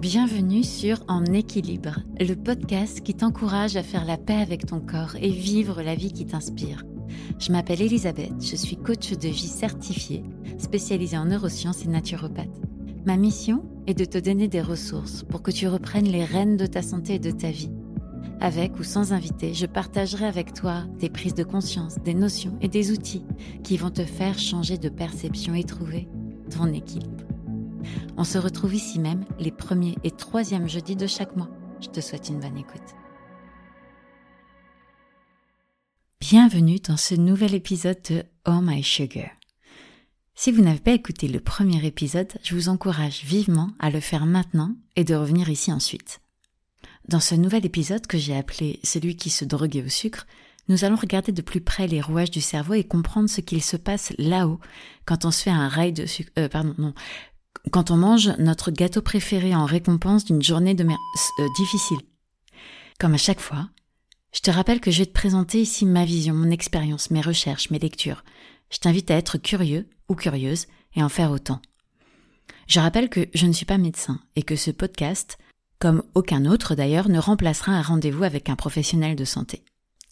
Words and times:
Bienvenue 0.00 0.64
sur 0.64 1.04
En 1.06 1.24
équilibre, 1.26 2.00
le 2.18 2.34
podcast 2.34 3.02
qui 3.02 3.14
t'encourage 3.14 3.76
à 3.76 3.84
faire 3.84 4.04
la 4.04 4.16
paix 4.18 4.34
avec 4.34 4.66
ton 4.66 4.80
corps 4.80 5.14
et 5.20 5.30
vivre 5.30 5.80
la 5.80 5.94
vie 5.94 6.12
qui 6.12 6.26
t'inspire. 6.26 6.82
Je 7.38 7.52
m'appelle 7.52 7.80
Elisabeth, 7.80 8.32
je 8.40 8.56
suis 8.56 8.76
coach 8.76 9.12
de 9.12 9.28
vie 9.28 9.46
certifiée, 9.46 10.24
spécialisée 10.58 11.16
en 11.16 11.26
neurosciences 11.26 11.84
et 11.84 11.88
naturopathe. 11.88 12.60
Ma 13.06 13.16
mission 13.16 13.64
est 13.86 13.94
de 13.94 14.04
te 14.04 14.18
donner 14.18 14.48
des 14.48 14.62
ressources 14.62 15.22
pour 15.22 15.42
que 15.42 15.52
tu 15.52 15.68
reprennes 15.68 16.08
les 16.08 16.24
rênes 16.24 16.56
de 16.56 16.66
ta 16.66 16.82
santé 16.82 17.14
et 17.14 17.20
de 17.20 17.30
ta 17.30 17.52
vie. 17.52 17.70
Avec 18.44 18.80
ou 18.80 18.82
sans 18.82 19.12
invité, 19.12 19.54
je 19.54 19.66
partagerai 19.66 20.26
avec 20.26 20.52
toi 20.52 20.82
des 20.98 21.08
prises 21.08 21.36
de 21.36 21.44
conscience, 21.44 21.98
des 21.98 22.12
notions 22.12 22.58
et 22.60 22.66
des 22.66 22.90
outils 22.90 23.22
qui 23.62 23.76
vont 23.76 23.92
te 23.92 24.04
faire 24.04 24.36
changer 24.36 24.78
de 24.78 24.88
perception 24.88 25.54
et 25.54 25.62
trouver 25.62 26.08
ton 26.50 26.66
équilibre. 26.72 27.24
On 28.16 28.24
se 28.24 28.38
retrouve 28.38 28.74
ici 28.74 28.98
même 28.98 29.24
les 29.38 29.52
premiers 29.52 29.94
et 30.02 30.10
troisièmes 30.10 30.68
jeudis 30.68 30.96
de 30.96 31.06
chaque 31.06 31.36
mois. 31.36 31.50
Je 31.80 31.86
te 31.86 32.00
souhaite 32.00 32.30
une 32.30 32.40
bonne 32.40 32.58
écoute. 32.58 32.82
Bienvenue 36.20 36.80
dans 36.80 36.96
ce 36.96 37.14
nouvel 37.14 37.54
épisode 37.54 38.02
de 38.10 38.24
Oh 38.44 38.58
My 38.60 38.82
Sugar. 38.82 39.30
Si 40.34 40.50
vous 40.50 40.62
n'avez 40.62 40.80
pas 40.80 40.90
écouté 40.90 41.28
le 41.28 41.38
premier 41.38 41.86
épisode, 41.86 42.32
je 42.42 42.56
vous 42.56 42.68
encourage 42.68 43.22
vivement 43.22 43.70
à 43.78 43.88
le 43.88 44.00
faire 44.00 44.26
maintenant 44.26 44.74
et 44.96 45.04
de 45.04 45.14
revenir 45.14 45.48
ici 45.48 45.72
ensuite. 45.72 46.21
Dans 47.08 47.20
ce 47.20 47.34
nouvel 47.34 47.66
épisode 47.66 48.06
que 48.06 48.18
j'ai 48.18 48.36
appelé 48.36 48.78
Celui 48.84 49.16
qui 49.16 49.30
se 49.30 49.44
droguait 49.44 49.84
au 49.84 49.88
sucre, 49.88 50.26
nous 50.68 50.84
allons 50.84 50.96
regarder 50.96 51.32
de 51.32 51.42
plus 51.42 51.60
près 51.60 51.88
les 51.88 52.00
rouages 52.00 52.30
du 52.30 52.40
cerveau 52.40 52.74
et 52.74 52.84
comprendre 52.84 53.28
ce 53.28 53.40
qu'il 53.40 53.62
se 53.62 53.76
passe 53.76 54.12
là-haut 54.18 54.60
quand 55.04 55.24
on 55.24 55.30
se 55.30 55.42
fait 55.42 55.50
un 55.50 55.68
rail 55.68 55.92
de 55.92 56.06
sucre. 56.06 56.30
Euh, 56.38 56.48
pardon, 56.48 56.74
non. 56.78 56.94
Quand 57.70 57.90
on 57.90 57.96
mange 57.96 58.28
notre 58.38 58.70
gâteau 58.70 59.02
préféré 59.02 59.54
en 59.54 59.66
récompense 59.66 60.24
d'une 60.24 60.42
journée 60.42 60.74
de 60.74 60.84
mer 60.84 60.98
euh, 61.40 61.46
difficile. 61.56 61.98
Comme 62.98 63.14
à 63.14 63.18
chaque 63.18 63.40
fois, 63.40 63.68
je 64.32 64.40
te 64.40 64.50
rappelle 64.50 64.80
que 64.80 64.90
je 64.90 65.00
vais 65.00 65.06
te 65.06 65.12
présenter 65.12 65.60
ici 65.60 65.84
ma 65.84 66.04
vision, 66.04 66.34
mon 66.34 66.50
expérience, 66.50 67.10
mes 67.10 67.20
recherches, 67.20 67.70
mes 67.70 67.78
lectures. 67.78 68.24
Je 68.70 68.78
t'invite 68.78 69.10
à 69.10 69.16
être 69.16 69.38
curieux 69.38 69.88
ou 70.08 70.14
curieuse 70.14 70.66
et 70.94 71.02
en 71.02 71.08
faire 71.08 71.32
autant. 71.32 71.60
Je 72.68 72.80
rappelle 72.80 73.10
que 73.10 73.28
je 73.34 73.46
ne 73.46 73.52
suis 73.52 73.66
pas 73.66 73.78
médecin 73.78 74.20
et 74.36 74.42
que 74.42 74.56
ce 74.56 74.70
podcast, 74.70 75.36
comme 75.82 76.04
aucun 76.14 76.46
autre 76.46 76.76
d'ailleurs, 76.76 77.08
ne 77.08 77.18
remplacera 77.18 77.72
un 77.72 77.82
rendez-vous 77.82 78.22
avec 78.22 78.48
un 78.48 78.54
professionnel 78.54 79.16
de 79.16 79.24
santé. 79.24 79.64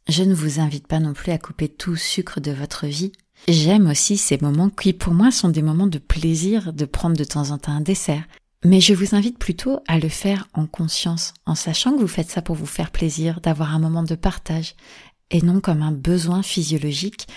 Je 0.08 0.24
ne 0.24 0.34
vous 0.34 0.58
invite 0.58 0.88
pas 0.88 0.98
non 0.98 1.12
plus 1.12 1.30
à 1.30 1.38
couper 1.38 1.68
tout 1.68 1.94
sucre 1.94 2.40
de 2.40 2.50
votre 2.50 2.88
vie. 2.88 3.12
J'aime 3.46 3.86
aussi 3.86 4.16
ces 4.16 4.36
moments 4.38 4.68
qui 4.68 4.92
pour 4.92 5.14
moi 5.14 5.30
sont 5.30 5.48
des 5.48 5.62
moments 5.62 5.86
de 5.86 5.98
plaisir 5.98 6.72
de 6.72 6.84
prendre 6.84 7.16
de 7.16 7.22
temps 7.22 7.52
en 7.52 7.58
temps 7.58 7.70
un 7.70 7.82
dessert. 7.82 8.24
Mais 8.64 8.80
je 8.80 8.94
vous 8.94 9.14
invite 9.14 9.38
plutôt 9.38 9.78
à 9.86 10.00
le 10.00 10.08
faire 10.08 10.48
en 10.54 10.66
conscience, 10.66 11.34
en 11.46 11.54
sachant 11.54 11.92
que 11.94 12.00
vous 12.00 12.08
faites 12.08 12.30
ça 12.30 12.42
pour 12.42 12.56
vous 12.56 12.66
faire 12.66 12.90
plaisir, 12.90 13.40
d'avoir 13.40 13.72
un 13.72 13.78
moment 13.78 14.02
de 14.02 14.16
partage, 14.16 14.74
et 15.30 15.40
non 15.40 15.60
comme 15.60 15.82
un 15.82 15.92
besoin 15.92 16.42
physiologique 16.42 17.28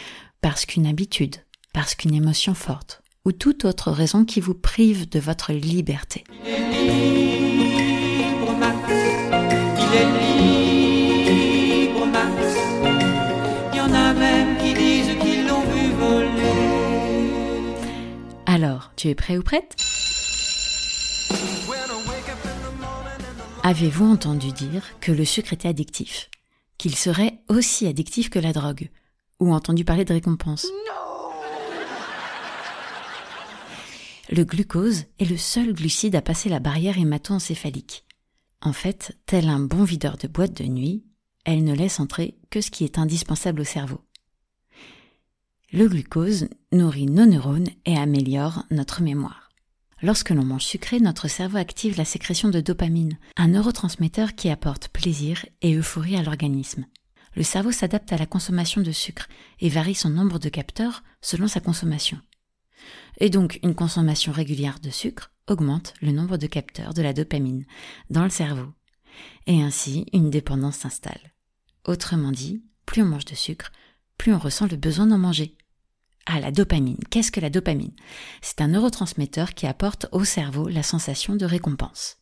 parce 0.42 0.66
qu'une 0.66 0.88
habitude, 0.88 1.36
parce 1.72 1.94
qu'une 1.94 2.16
émotion 2.16 2.56
forte, 2.56 3.04
ou 3.26 3.32
toute 3.32 3.64
autre 3.64 3.92
raison 3.92 4.26
qui 4.26 4.40
vous 4.40 4.56
prive 4.56 5.08
de 5.08 5.20
votre 5.20 5.54
liberté. 5.54 6.24
Il 9.96 10.00
est 10.00 11.86
libre, 11.86 12.06
Max. 12.08 12.58
Il 13.72 13.78
y 13.78 13.82
en 13.82 13.94
a 13.94 14.14
même 14.14 14.58
qui 14.58 14.74
disent 14.74 15.16
qu'ils 15.22 15.46
l'ont 15.46 15.62
vu 15.62 15.92
voler. 15.92 17.76
Alors, 18.48 18.92
tu 18.96 19.10
es 19.10 19.16
prêt 19.16 19.38
ou 19.38 19.44
prête? 19.44 19.76
Avez-vous 23.62 24.06
entendu 24.12 24.52
dire 24.52 24.84
que 25.00 25.12
le 25.12 25.26
sucre 25.26 25.54
était 25.54 25.68
addictif? 25.68 26.30
Qu'il 26.80 26.96
serait 26.96 27.40
aussi 27.48 27.86
addictif 27.88 28.30
que 28.30 28.40
la 28.40 28.52
drogue? 28.52 28.90
Ou 29.40 29.54
entendu 29.54 29.86
parler 29.86 30.06
de 30.06 30.14
récompense? 30.14 30.66
Le 34.32 34.44
glucose 34.44 35.04
est 35.20 35.30
le 35.30 35.38
seul 35.38 35.74
glucide 35.74 36.16
à 36.16 36.22
passer 36.22 36.50
la 36.50 36.60
barrière 36.60 36.98
hémato-encéphalique. 36.98 38.06
En 38.66 38.72
fait, 38.72 39.18
tel 39.26 39.50
un 39.50 39.60
bon 39.60 39.84
videur 39.84 40.16
de 40.16 40.30
boîte 40.30 40.54
de 40.54 40.64
nuit, 40.64 41.04
elle 41.44 41.66
ne 41.66 41.76
laisse 41.76 42.00
entrer 42.00 42.38
que 42.50 42.62
ce 42.62 42.72
qui 42.72 42.86
est 42.86 42.98
indispensable 42.98 43.60
au 43.60 43.66
cerveau. 43.66 44.00
Le 45.74 45.90
glucose 45.90 46.48
nourrit 46.72 47.08
nos 47.08 47.26
neurones 47.26 47.68
et 47.86 47.98
améliore 47.98 48.64
notre 48.72 49.02
mémoire. 49.02 49.50
Lorsque 50.02 50.30
l'on 50.30 50.46
mange 50.46 50.64
sucré, 50.64 51.02
notre 51.02 51.28
cerveau 51.28 51.58
active 51.58 51.98
la 51.98 52.06
sécrétion 52.06 52.50
de 52.50 52.62
dopamine, 52.62 53.18
un 53.36 53.50
neurotransmetteur 53.50 54.34
qui 54.34 54.50
apporte 54.50 54.88
plaisir 54.88 55.46
et 55.62 55.76
euphorie 55.76 56.16
à 56.16 56.24
l'organisme. 56.24 56.86
Le 57.36 57.44
cerveau 57.44 57.74
s'adapte 57.74 58.14
à 58.14 58.18
la 58.18 58.26
consommation 58.26 58.82
de 58.82 58.92
sucre 58.94 59.28
et 59.60 59.68
varie 59.68 59.96
son 59.96 60.10
nombre 60.10 60.40
de 60.40 60.50
capteurs 60.50 61.04
selon 61.22 61.50
sa 61.50 61.60
consommation. 61.60 62.18
Et 63.20 63.30
donc, 63.30 63.60
une 63.64 63.76
consommation 63.76 64.32
régulière 64.32 64.80
de 64.80 64.90
sucre 64.90 65.32
augmente 65.48 65.94
le 66.02 66.12
nombre 66.12 66.38
de 66.38 66.48
capteurs 66.48 66.94
de 66.94 67.02
la 67.02 67.14
dopamine 67.14 67.66
dans 68.10 68.24
le 68.24 68.30
cerveau. 68.30 68.72
Et 69.48 69.62
ainsi, 69.62 70.06
une 70.14 70.30
dépendance 70.30 70.78
s'installe. 70.78 71.34
Autrement 71.86 72.32
dit, 72.32 72.64
plus 72.86 73.02
on 73.02 73.08
mange 73.08 73.26
de 73.26 73.36
sucre, 73.36 73.72
plus 74.18 74.34
on 74.34 74.40
ressent 74.40 74.68
le 74.68 74.78
besoin 74.78 75.08
d'en 75.08 75.18
manger. 75.18 75.58
Ah, 76.26 76.40
la 76.40 76.52
dopamine. 76.52 77.00
Qu'est-ce 77.10 77.32
que 77.32 77.42
la 77.42 77.50
dopamine? 77.50 77.92
C'est 78.42 78.62
un 78.62 78.70
neurotransmetteur 78.70 79.54
qui 79.54 79.68
apporte 79.68 80.08
au 80.14 80.24
cerveau 80.24 80.70
la 80.70 80.84
sensation 80.84 81.36
de 81.36 81.46
récompense. 81.46 82.18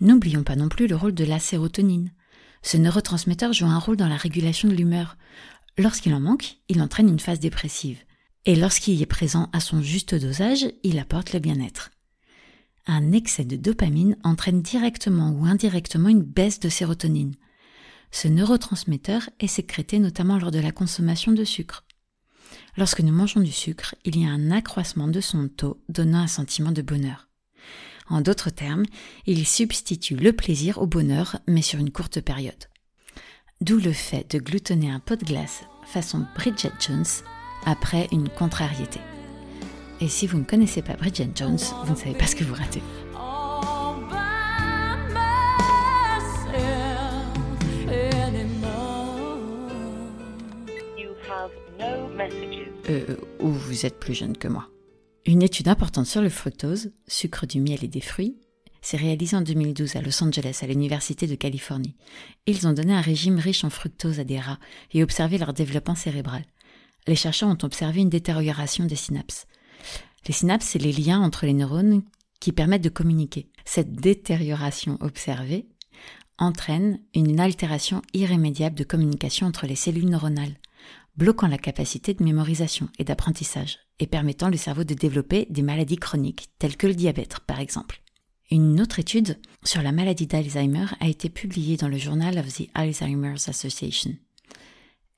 N'oublions 0.00 0.44
pas 0.44 0.54
non 0.54 0.68
plus 0.68 0.86
le 0.86 0.94
rôle 0.94 1.14
de 1.14 1.24
la 1.24 1.40
sérotonine. 1.40 2.12
Ce 2.62 2.76
neurotransmetteur 2.76 3.52
joue 3.52 3.66
un 3.66 3.78
rôle 3.78 3.96
dans 3.96 4.08
la 4.08 4.16
régulation 4.16 4.68
de 4.68 4.74
l'humeur. 4.74 5.16
Lorsqu'il 5.78 6.14
en 6.14 6.20
manque, 6.20 6.58
il 6.68 6.80
entraîne 6.80 7.08
une 7.08 7.18
phase 7.18 7.40
dépressive. 7.40 7.98
Et 8.46 8.54
lorsqu'il 8.54 9.02
est 9.02 9.06
présent 9.06 9.50
à 9.52 9.58
son 9.58 9.82
juste 9.82 10.14
dosage, 10.14 10.66
il 10.84 11.00
apporte 11.00 11.32
le 11.32 11.40
bien-être. 11.40 11.90
Un 12.86 13.10
excès 13.10 13.44
de 13.44 13.56
dopamine 13.56 14.16
entraîne 14.22 14.62
directement 14.62 15.30
ou 15.32 15.44
indirectement 15.44 16.08
une 16.08 16.22
baisse 16.22 16.60
de 16.60 16.68
sérotonine. 16.68 17.34
Ce 18.12 18.28
neurotransmetteur 18.28 19.28
est 19.40 19.48
sécrété 19.48 19.98
notamment 19.98 20.38
lors 20.38 20.52
de 20.52 20.60
la 20.60 20.70
consommation 20.70 21.32
de 21.32 21.42
sucre. 21.42 21.84
Lorsque 22.76 23.00
nous 23.00 23.12
mangeons 23.12 23.40
du 23.40 23.50
sucre, 23.50 23.96
il 24.04 24.16
y 24.16 24.24
a 24.24 24.30
un 24.30 24.52
accroissement 24.52 25.08
de 25.08 25.20
son 25.20 25.48
taux, 25.48 25.82
donnant 25.88 26.20
un 26.20 26.28
sentiment 26.28 26.70
de 26.70 26.82
bonheur. 26.82 27.28
En 28.08 28.20
d'autres 28.20 28.50
termes, 28.50 28.84
il 29.26 29.44
substitue 29.44 30.14
le 30.14 30.32
plaisir 30.32 30.78
au 30.78 30.86
bonheur, 30.86 31.40
mais 31.48 31.62
sur 31.62 31.80
une 31.80 31.90
courte 31.90 32.20
période. 32.20 32.54
D'où 33.60 33.78
le 33.78 33.92
fait 33.92 34.30
de 34.30 34.38
gloutonner 34.38 34.90
un 34.90 35.00
pot 35.00 35.18
de 35.18 35.24
glace 35.24 35.64
façon 35.84 36.24
Bridget 36.36 36.72
Jones 36.78 37.04
après 37.66 38.08
une 38.12 38.30
contrariété. 38.30 39.00
Et 40.00 40.08
si 40.08 40.26
vous 40.26 40.38
ne 40.38 40.44
connaissez 40.44 40.82
pas 40.82 40.94
Bridget 40.94 41.30
Jones, 41.34 41.58
vous 41.84 41.92
ne 41.92 41.98
savez 41.98 42.14
pas 42.14 42.26
ce 42.26 42.36
que 42.36 42.44
vous 42.44 42.54
ratez. 42.54 42.82
euh, 52.88 53.16
ou 53.40 53.50
vous 53.50 53.86
êtes 53.86 53.98
plus 53.98 54.14
jeune 54.14 54.36
que 54.36 54.48
moi. 54.48 54.68
Une 55.24 55.42
étude 55.42 55.68
importante 55.68 56.06
sur 56.06 56.22
le 56.22 56.28
fructose, 56.28 56.92
sucre 57.06 57.46
du 57.46 57.60
miel 57.60 57.84
et 57.84 57.88
des 57.88 58.00
fruits, 58.00 58.36
s'est 58.80 58.96
réalisée 58.96 59.36
en 59.36 59.42
2012 59.42 59.96
à 59.96 60.00
Los 60.00 60.22
Angeles, 60.22 60.60
à 60.62 60.66
l'Université 60.66 61.26
de 61.26 61.34
Californie. 61.34 61.96
Ils 62.46 62.68
ont 62.68 62.72
donné 62.72 62.92
un 62.92 63.00
régime 63.00 63.38
riche 63.38 63.64
en 63.64 63.70
fructose 63.70 64.20
à 64.20 64.24
des 64.24 64.38
rats 64.38 64.60
et 64.92 65.02
observé 65.02 65.38
leur 65.38 65.52
développement 65.52 65.96
cérébral. 65.96 66.44
Les 67.06 67.16
chercheurs 67.16 67.48
ont 67.48 67.58
observé 67.62 68.00
une 68.00 68.10
détérioration 68.10 68.84
des 68.84 68.96
synapses. 68.96 69.46
Les 70.26 70.34
synapses, 70.34 70.66
c'est 70.66 70.78
les 70.78 70.92
liens 70.92 71.20
entre 71.20 71.46
les 71.46 71.54
neurones 71.54 72.02
qui 72.40 72.52
permettent 72.52 72.82
de 72.82 72.88
communiquer. 72.88 73.48
Cette 73.64 73.92
détérioration 73.92 74.98
observée 75.00 75.68
entraîne 76.38 77.00
une 77.14 77.40
altération 77.40 78.02
irrémédiable 78.12 78.76
de 78.76 78.84
communication 78.84 79.46
entre 79.46 79.66
les 79.66 79.76
cellules 79.76 80.08
neuronales 80.08 80.56
bloquant 81.16 81.48
la 81.48 81.58
capacité 81.58 82.14
de 82.14 82.22
mémorisation 82.22 82.88
et 82.98 83.04
d'apprentissage, 83.04 83.78
et 83.98 84.06
permettant 84.06 84.48
le 84.48 84.56
cerveau 84.56 84.84
de 84.84 84.94
développer 84.94 85.46
des 85.50 85.62
maladies 85.62 85.96
chroniques, 85.96 86.48
telles 86.58 86.76
que 86.76 86.86
le 86.86 86.94
diabète 86.94 87.40
par 87.46 87.60
exemple. 87.60 88.02
Une 88.50 88.80
autre 88.80 89.00
étude 89.00 89.40
sur 89.64 89.82
la 89.82 89.92
maladie 89.92 90.26
d'Alzheimer 90.26 90.86
a 91.00 91.08
été 91.08 91.28
publiée 91.28 91.76
dans 91.76 91.88
le 91.88 91.98
Journal 91.98 92.38
of 92.38 92.52
the 92.52 92.68
Alzheimer's 92.74 93.48
Association. 93.48 94.14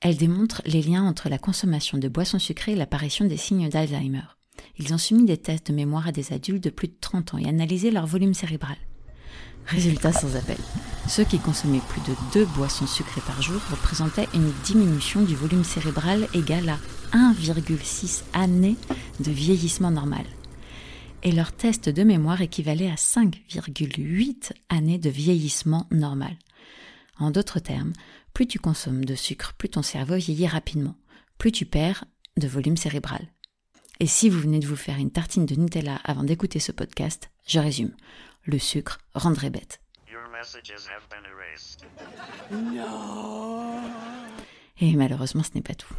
Elle 0.01 0.17
démontre 0.17 0.63
les 0.65 0.83
liens 0.83 1.03
entre 1.03 1.29
la 1.29 1.39
consommation 1.39 1.99
de 1.99 2.09
boissons 2.09 2.39
sucrées 2.39 2.73
et 2.73 2.77
l'apparition 2.77 3.25
des 3.25 3.37
signes 3.37 3.69
d'Alzheimer. 3.69 4.23
Ils 4.79 4.95
ont 4.95 4.99
soumis 4.99 5.25
des 5.25 5.39
tests 5.39 5.69
de 5.69 5.77
mémoire 5.77 6.07
à 6.07 6.13
des 6.13 6.33
adultes 6.33 6.63
de 6.63 6.71
plus 6.71 6.87
de 6.87 6.97
30 7.01 7.35
ans 7.35 7.39
et 7.39 7.49
analysé 7.49 7.91
leur 7.91 8.07
volume 8.07 8.35
cérébral. 8.35 8.77
Résultat 9.67 10.13
sans 10.13 10.37
appel. 10.37 10.57
Ceux 11.09 11.25
qui 11.25 11.39
consommaient 11.39 11.83
plus 11.89 12.01
de 12.03 12.17
deux 12.33 12.47
boissons 12.47 12.87
sucrées 12.87 13.21
par 13.27 13.43
jour 13.43 13.61
représentaient 13.71 14.29
une 14.35 14.53
diminution 14.65 15.23
du 15.23 15.35
volume 15.35 15.65
cérébral 15.65 16.29
égale 16.33 16.69
à 16.69 16.79
1,6 17.17 18.23
années 18.35 18.77
de 19.21 19.31
vieillissement 19.31 19.91
normal. 19.91 20.25
Et 21.25 21.33
leur 21.33 21.51
test 21.51 21.89
de 21.89 22.05
mémoire 22.05 22.41
équivalait 22.41 22.91
à 22.91 22.95
5,8 22.95 24.53
années 24.69 24.99
de 24.99 25.11
vieillissement 25.11 25.87
normal. 25.91 26.37
En 27.19 27.33
d'autres 27.33 27.59
termes, 27.59 27.93
plus 28.39 28.47
tu 28.47 28.61
consommes 28.61 29.05
de 29.05 29.17
sucre, 29.17 29.53
plus 29.55 29.69
ton 29.69 29.83
cerveau 29.83 30.15
vieillit 30.15 30.47
rapidement, 30.47 30.95
plus 31.39 31.51
tu 31.51 31.67
perds 31.67 32.05
de 32.37 32.47
volume 32.47 32.77
cérébral. 32.77 33.27
Et 33.99 34.07
si 34.07 34.31
vous 34.31 34.39
venez 34.39 34.61
de 34.61 34.67
vous 34.69 34.77
faire 34.77 34.97
une 34.97 35.11
tartine 35.11 35.45
de 35.45 35.57
Nutella 35.57 35.97
avant 36.05 36.23
d'écouter 36.23 36.61
ce 36.61 36.71
podcast, 36.71 37.33
je 37.49 37.59
résume. 37.59 37.91
Le 38.45 38.61
sucre 38.61 38.99
rendrait 39.13 39.51
bête. 39.51 39.81
Your 40.09 40.23
messages 40.31 40.71
have 40.71 41.03
been 41.11 41.25
erased. 41.25 41.85
Et 44.81 44.95
malheureusement, 44.95 45.43
ce 45.43 45.51
n'est 45.57 45.61
pas 45.61 45.75
tout. 45.75 45.93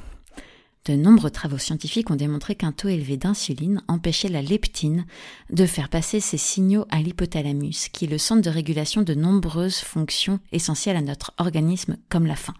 De 0.90 0.96
nombreux 0.96 1.30
travaux 1.30 1.60
scientifiques 1.60 2.10
ont 2.10 2.16
démontré 2.16 2.56
qu'un 2.56 2.72
taux 2.72 2.88
élevé 2.88 3.16
d'insuline 3.16 3.84
empêchait 3.88 4.28
la 4.28 4.42
leptine 4.42 5.06
de 5.52 5.68
faire 5.68 5.88
passer 5.88 6.20
ces 6.20 6.40
signaux 6.40 6.88
à 6.90 7.00
l'hypothalamus, 7.00 7.90
qui 7.94 8.06
est 8.06 8.08
le 8.08 8.18
centre 8.18 8.42
de 8.42 8.50
régulation 8.50 9.04
de 9.04 9.14
nombreuses 9.14 9.78
fonctions 9.78 10.40
essentielles 10.52 10.98
à 10.98 11.04
notre 11.04 11.32
organisme, 11.38 11.98
comme 12.10 12.26
la 12.26 12.36
faim. 12.36 12.56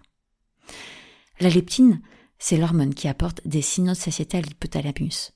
La 1.40 1.50
leptine, 1.50 2.00
c'est 2.38 2.56
l'hormone 2.56 2.94
qui 2.94 3.08
apporte 3.08 3.40
des 3.48 3.62
signaux 3.62 3.94
de 3.94 3.98
satiété 3.98 4.38
à 4.38 4.42
l'hypothalamus. 4.42 5.32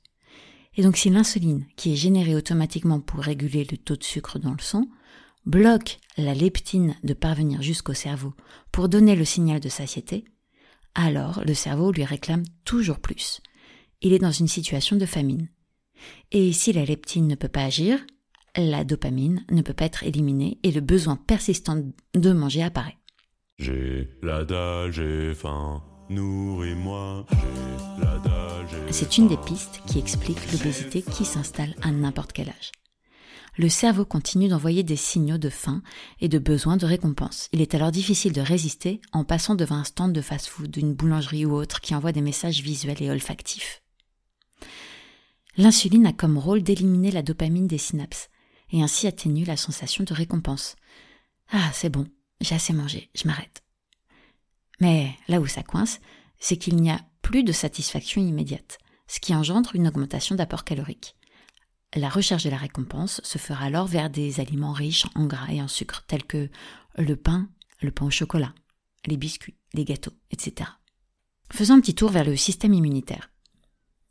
Et 0.76 0.82
donc 0.84 0.96
si 0.96 1.10
l'insuline, 1.10 1.66
qui 1.74 1.94
est 1.94 1.96
générée 1.96 2.36
automatiquement 2.36 3.00
pour 3.00 3.18
réguler 3.18 3.66
le 3.68 3.76
taux 3.76 3.96
de 3.96 4.04
sucre 4.04 4.38
dans 4.38 4.52
le 4.52 4.62
sang, 4.62 4.86
bloque 5.46 5.98
la 6.16 6.32
leptine 6.32 6.94
de 7.02 7.12
parvenir 7.12 7.60
jusqu'au 7.60 7.92
cerveau 7.92 8.34
pour 8.70 8.88
donner 8.88 9.16
le 9.16 9.24
signal 9.24 9.58
de 9.58 9.68
satiété, 9.68 10.26
alors 10.94 11.42
le 11.44 11.54
cerveau 11.54 11.92
lui 11.92 12.04
réclame 12.04 12.44
toujours 12.64 13.00
plus. 13.00 13.40
Il 14.00 14.12
est 14.12 14.18
dans 14.18 14.30
une 14.30 14.48
situation 14.48 14.96
de 14.96 15.06
famine. 15.06 15.48
Et 16.32 16.52
si 16.52 16.72
la 16.72 16.84
leptine 16.84 17.26
ne 17.26 17.34
peut 17.34 17.48
pas 17.48 17.64
agir, 17.64 17.98
la 18.56 18.84
dopamine 18.84 19.44
ne 19.50 19.62
peut 19.62 19.72
pas 19.72 19.86
être 19.86 20.04
éliminée 20.04 20.58
et 20.62 20.70
le 20.70 20.80
besoin 20.80 21.16
persistant 21.16 21.82
de 22.14 22.32
manger 22.32 22.62
apparaît. 22.62 22.98
J'ai 23.58 24.10
la 24.22 24.44
dalle, 24.44 24.92
j'ai 24.92 25.34
faim, 25.34 25.82
nourris-moi. 26.10 27.26
C'est 28.90 29.18
une 29.18 29.28
des 29.28 29.36
pistes 29.36 29.80
qui 29.86 29.98
explique 29.98 30.52
l'obésité 30.52 31.02
qui 31.02 31.24
s'installe 31.24 31.74
à 31.82 31.90
n'importe 31.90 32.32
quel 32.32 32.48
âge. 32.48 32.72
Le 33.56 33.68
cerveau 33.68 34.04
continue 34.04 34.48
d'envoyer 34.48 34.82
des 34.82 34.96
signaux 34.96 35.38
de 35.38 35.48
faim 35.48 35.82
et 36.20 36.28
de 36.28 36.38
besoin 36.38 36.76
de 36.76 36.86
récompense. 36.86 37.48
Il 37.52 37.60
est 37.60 37.74
alors 37.74 37.92
difficile 37.92 38.32
de 38.32 38.40
résister 38.40 39.00
en 39.12 39.22
passant 39.24 39.54
devant 39.54 39.76
un 39.76 39.84
stand 39.84 40.12
de 40.12 40.20
fast-food, 40.20 40.70
d'une 40.70 40.92
boulangerie 40.92 41.46
ou 41.46 41.54
autre 41.54 41.80
qui 41.80 41.94
envoie 41.94 42.10
des 42.10 42.20
messages 42.20 42.62
visuels 42.62 43.00
et 43.00 43.10
olfactifs. 43.10 43.82
L'insuline 45.56 46.06
a 46.06 46.12
comme 46.12 46.36
rôle 46.36 46.64
d'éliminer 46.64 47.12
la 47.12 47.22
dopamine 47.22 47.68
des 47.68 47.78
synapses 47.78 48.28
et 48.72 48.82
ainsi 48.82 49.06
atténue 49.06 49.44
la 49.44 49.56
sensation 49.56 50.02
de 50.02 50.14
récompense. 50.14 50.74
Ah, 51.52 51.70
c'est 51.72 51.90
bon, 51.90 52.08
j'ai 52.40 52.56
assez 52.56 52.72
mangé, 52.72 53.10
je 53.14 53.28
m'arrête. 53.28 53.62
Mais 54.80 55.12
là 55.28 55.40
où 55.40 55.46
ça 55.46 55.62
coince, 55.62 56.00
c'est 56.40 56.56
qu'il 56.56 56.74
n'y 56.76 56.90
a 56.90 57.00
plus 57.22 57.44
de 57.44 57.52
satisfaction 57.52 58.20
immédiate, 58.20 58.78
ce 59.06 59.20
qui 59.20 59.32
engendre 59.32 59.76
une 59.76 59.86
augmentation 59.86 60.34
d'apport 60.34 60.64
calorique. 60.64 61.14
La 61.96 62.08
recherche 62.08 62.42
de 62.42 62.50
la 62.50 62.56
récompense 62.56 63.20
se 63.22 63.38
fera 63.38 63.66
alors 63.66 63.86
vers 63.86 64.10
des 64.10 64.40
aliments 64.40 64.72
riches 64.72 65.06
en 65.14 65.26
gras 65.26 65.52
et 65.52 65.62
en 65.62 65.68
sucre, 65.68 66.04
tels 66.08 66.24
que 66.24 66.50
le 66.98 67.14
pain, 67.14 67.48
le 67.80 67.92
pain 67.92 68.06
au 68.06 68.10
chocolat, 68.10 68.52
les 69.06 69.16
biscuits, 69.16 69.54
les 69.74 69.84
gâteaux, 69.84 70.12
etc. 70.32 70.70
Faisons 71.52 71.74
un 71.74 71.80
petit 71.80 71.94
tour 71.94 72.10
vers 72.10 72.24
le 72.24 72.36
système 72.36 72.74
immunitaire. 72.74 73.30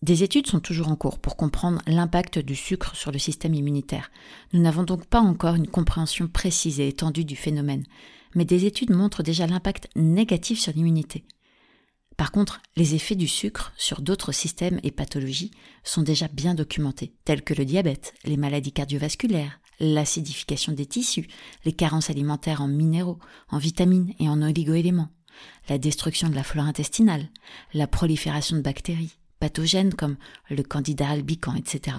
Des 0.02 0.24
études 0.24 0.48
sont 0.48 0.62
toujours 0.62 0.88
en 0.88 0.96
cours 0.96 1.20
pour 1.20 1.36
comprendre 1.36 1.82
l'impact 1.86 2.40
du 2.40 2.56
sucre 2.56 2.96
sur 2.96 3.12
le 3.12 3.20
système 3.20 3.54
immunitaire. 3.54 4.12
Nous 4.54 4.62
n'avons 4.62 4.84
donc 4.84 5.06
pas 5.06 5.22
encore 5.22 5.56
une 5.56 5.68
compréhension 5.68 6.28
précise 6.28 6.80
et 6.80 6.88
étendue 6.88 7.26
du 7.26 7.36
phénomène, 7.36 7.86
mais 8.36 8.46
des 8.46 8.66
études 8.66 8.92
montrent 8.92 9.24
déjà 9.24 9.46
l'impact 9.46 9.90
négatif 9.96 10.60
sur 10.60 10.74
l'immunité. 10.74 11.26
Par 12.18 12.32
contre, 12.32 12.62
les 12.76 12.96
effets 12.96 13.16
du 13.16 13.28
sucre 13.28 13.74
sur 13.78 14.02
d'autres 14.02 14.32
systèmes 14.32 14.80
et 14.84 14.92
pathologies 14.92 15.52
sont 15.84 16.04
déjà 16.04 16.28
bien 16.28 16.54
documentés, 16.54 17.14
tels 17.26 17.44
que 17.44 17.54
le 17.54 17.66
diabète, 17.66 18.14
les 18.24 18.38
maladies 18.38 18.72
cardiovasculaires, 18.72 19.60
l'acidification 19.80 20.74
des 20.74 20.86
tissus, 20.86 21.28
les 21.66 21.74
carences 21.74 22.10
alimentaires 22.10 22.62
en 22.62 22.68
minéraux, 22.68 23.20
en 23.50 23.58
vitamines 23.58 24.14
et 24.20 24.30
en 24.30 24.42
oligoéléments, 24.42 25.10
la 25.70 25.78
destruction 25.80 26.30
de 26.30 26.36
la 26.36 26.44
flore 26.44 26.66
intestinale, 26.66 27.30
la 27.74 27.88
prolifération 27.88 28.56
de 28.56 28.62
bactéries, 28.62 29.18
pathogènes 29.40 29.94
comme 29.94 30.18
le 30.50 30.62
candida 30.62 31.10
albicans, 31.10 31.56
etc. 31.56 31.98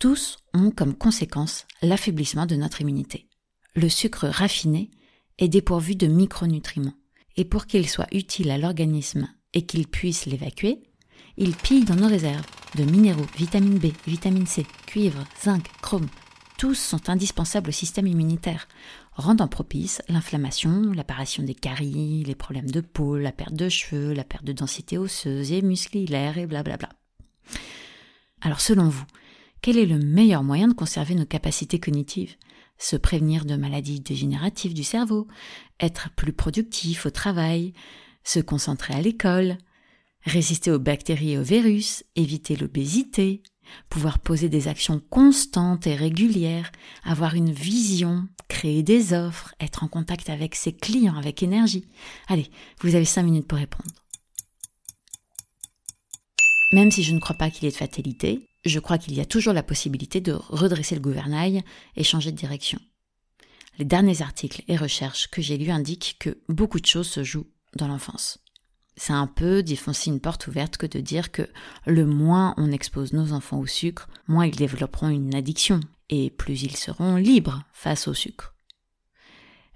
Tous 0.00 0.38
ont 0.52 0.70
comme 0.70 0.94
conséquence 0.94 1.66
l'affaiblissement 1.80 2.46
de 2.46 2.56
notre 2.56 2.80
immunité. 2.80 3.28
Le 3.76 3.88
sucre 3.88 4.26
raffiné 4.26 4.90
est 5.38 5.48
dépourvu 5.48 5.94
de 5.94 6.06
micronutriments 6.06 6.94
et 7.36 7.44
pour 7.44 7.66
qu'il 7.66 7.88
soit 7.88 8.12
utile 8.12 8.50
à 8.50 8.58
l'organisme 8.58 9.28
et 9.52 9.62
qu'il 9.62 9.86
puisse 9.86 10.26
l'évacuer, 10.26 10.82
il 11.36 11.54
pille 11.54 11.84
dans 11.84 11.96
nos 11.96 12.08
réserves 12.08 12.46
de 12.76 12.84
minéraux, 12.84 13.26
vitamine 13.36 13.78
B, 13.78 13.86
vitamine 14.06 14.46
C, 14.46 14.64
cuivre, 14.86 15.24
zinc, 15.42 15.64
chrome. 15.82 16.08
Tous 16.58 16.74
sont 16.74 17.10
indispensables 17.10 17.70
au 17.70 17.72
système 17.72 18.06
immunitaire, 18.06 18.68
rendant 19.12 19.48
propice 19.48 20.02
l'inflammation, 20.08 20.92
l'apparition 20.92 21.42
des 21.42 21.54
caries, 21.54 22.22
les 22.24 22.34
problèmes 22.36 22.70
de 22.70 22.80
peau, 22.80 23.16
la 23.18 23.32
perte 23.32 23.54
de 23.54 23.68
cheveux, 23.68 24.12
la 24.12 24.24
perte 24.24 24.44
de 24.44 24.52
densité 24.52 24.96
osseuse 24.96 25.50
et 25.50 25.62
musculaire 25.62 26.38
et 26.38 26.46
blablabla. 26.46 26.90
Alors 28.40 28.60
selon 28.60 28.88
vous, 28.88 29.04
quel 29.62 29.78
est 29.78 29.86
le 29.86 29.98
meilleur 29.98 30.42
moyen 30.44 30.68
de 30.68 30.74
conserver 30.74 31.14
nos 31.14 31.26
capacités 31.26 31.80
cognitives? 31.80 32.36
Se 32.76 32.96
prévenir 32.96 33.44
de 33.44 33.56
maladies 33.56 34.00
dégénératives 34.00 34.74
du 34.74 34.84
cerveau, 34.84 35.26
être 35.80 36.10
plus 36.16 36.32
productif 36.32 37.06
au 37.06 37.10
travail, 37.10 37.72
se 38.22 38.40
concentrer 38.40 38.94
à 38.94 39.00
l'école, 39.00 39.58
résister 40.22 40.70
aux 40.70 40.78
bactéries 40.78 41.32
et 41.32 41.38
aux 41.38 41.42
virus, 41.42 42.04
éviter 42.16 42.56
l'obésité, 42.56 43.42
pouvoir 43.88 44.18
poser 44.18 44.48
des 44.48 44.68
actions 44.68 45.00
constantes 45.10 45.86
et 45.86 45.94
régulières, 45.94 46.72
avoir 47.02 47.34
une 47.34 47.52
vision, 47.52 48.26
créer 48.48 48.82
des 48.82 49.12
offres, 49.12 49.54
être 49.60 49.84
en 49.84 49.88
contact 49.88 50.30
avec 50.30 50.54
ses 50.54 50.72
clients 50.72 51.16
avec 51.16 51.42
énergie. 51.42 51.86
Allez, 52.28 52.50
vous 52.80 52.94
avez 52.94 53.04
cinq 53.04 53.22
minutes 53.22 53.48
pour 53.48 53.58
répondre. 53.58 53.90
Même 56.72 56.90
si 56.90 57.02
je 57.02 57.14
ne 57.14 57.20
crois 57.20 57.36
pas 57.36 57.50
qu'il 57.50 57.64
y 57.64 57.66
ait 57.68 57.70
de 57.70 57.76
fatalité, 57.76 58.48
je 58.64 58.80
crois 58.80 58.98
qu'il 58.98 59.14
y 59.14 59.20
a 59.20 59.26
toujours 59.26 59.52
la 59.52 59.62
possibilité 59.62 60.20
de 60.20 60.32
redresser 60.32 60.94
le 60.94 61.00
gouvernail 61.00 61.62
et 61.96 62.02
changer 62.02 62.32
de 62.32 62.36
direction. 62.36 62.80
Les 63.78 63.84
derniers 63.84 64.22
articles 64.22 64.62
et 64.68 64.76
recherches 64.76 65.28
que 65.28 65.42
j'ai 65.42 65.58
lus 65.58 65.70
indiquent 65.70 66.16
que 66.20 66.38
beaucoup 66.48 66.80
de 66.80 66.86
choses 66.86 67.08
se 67.08 67.24
jouent 67.24 67.48
dans 67.76 67.88
l'enfance. 67.88 68.38
C'est 68.96 69.12
un 69.12 69.26
peu 69.26 69.62
défoncer 69.62 70.10
une 70.10 70.20
porte 70.20 70.46
ouverte 70.46 70.76
que 70.76 70.86
de 70.86 71.00
dire 71.00 71.32
que 71.32 71.48
le 71.84 72.06
moins 72.06 72.54
on 72.56 72.70
expose 72.70 73.12
nos 73.12 73.32
enfants 73.32 73.58
au 73.58 73.66
sucre, 73.66 74.08
moins 74.28 74.46
ils 74.46 74.54
développeront 74.54 75.08
une 75.08 75.34
addiction, 75.34 75.80
et 76.08 76.30
plus 76.30 76.62
ils 76.62 76.76
seront 76.76 77.16
libres 77.16 77.64
face 77.72 78.06
au 78.06 78.14
sucre. 78.14 78.54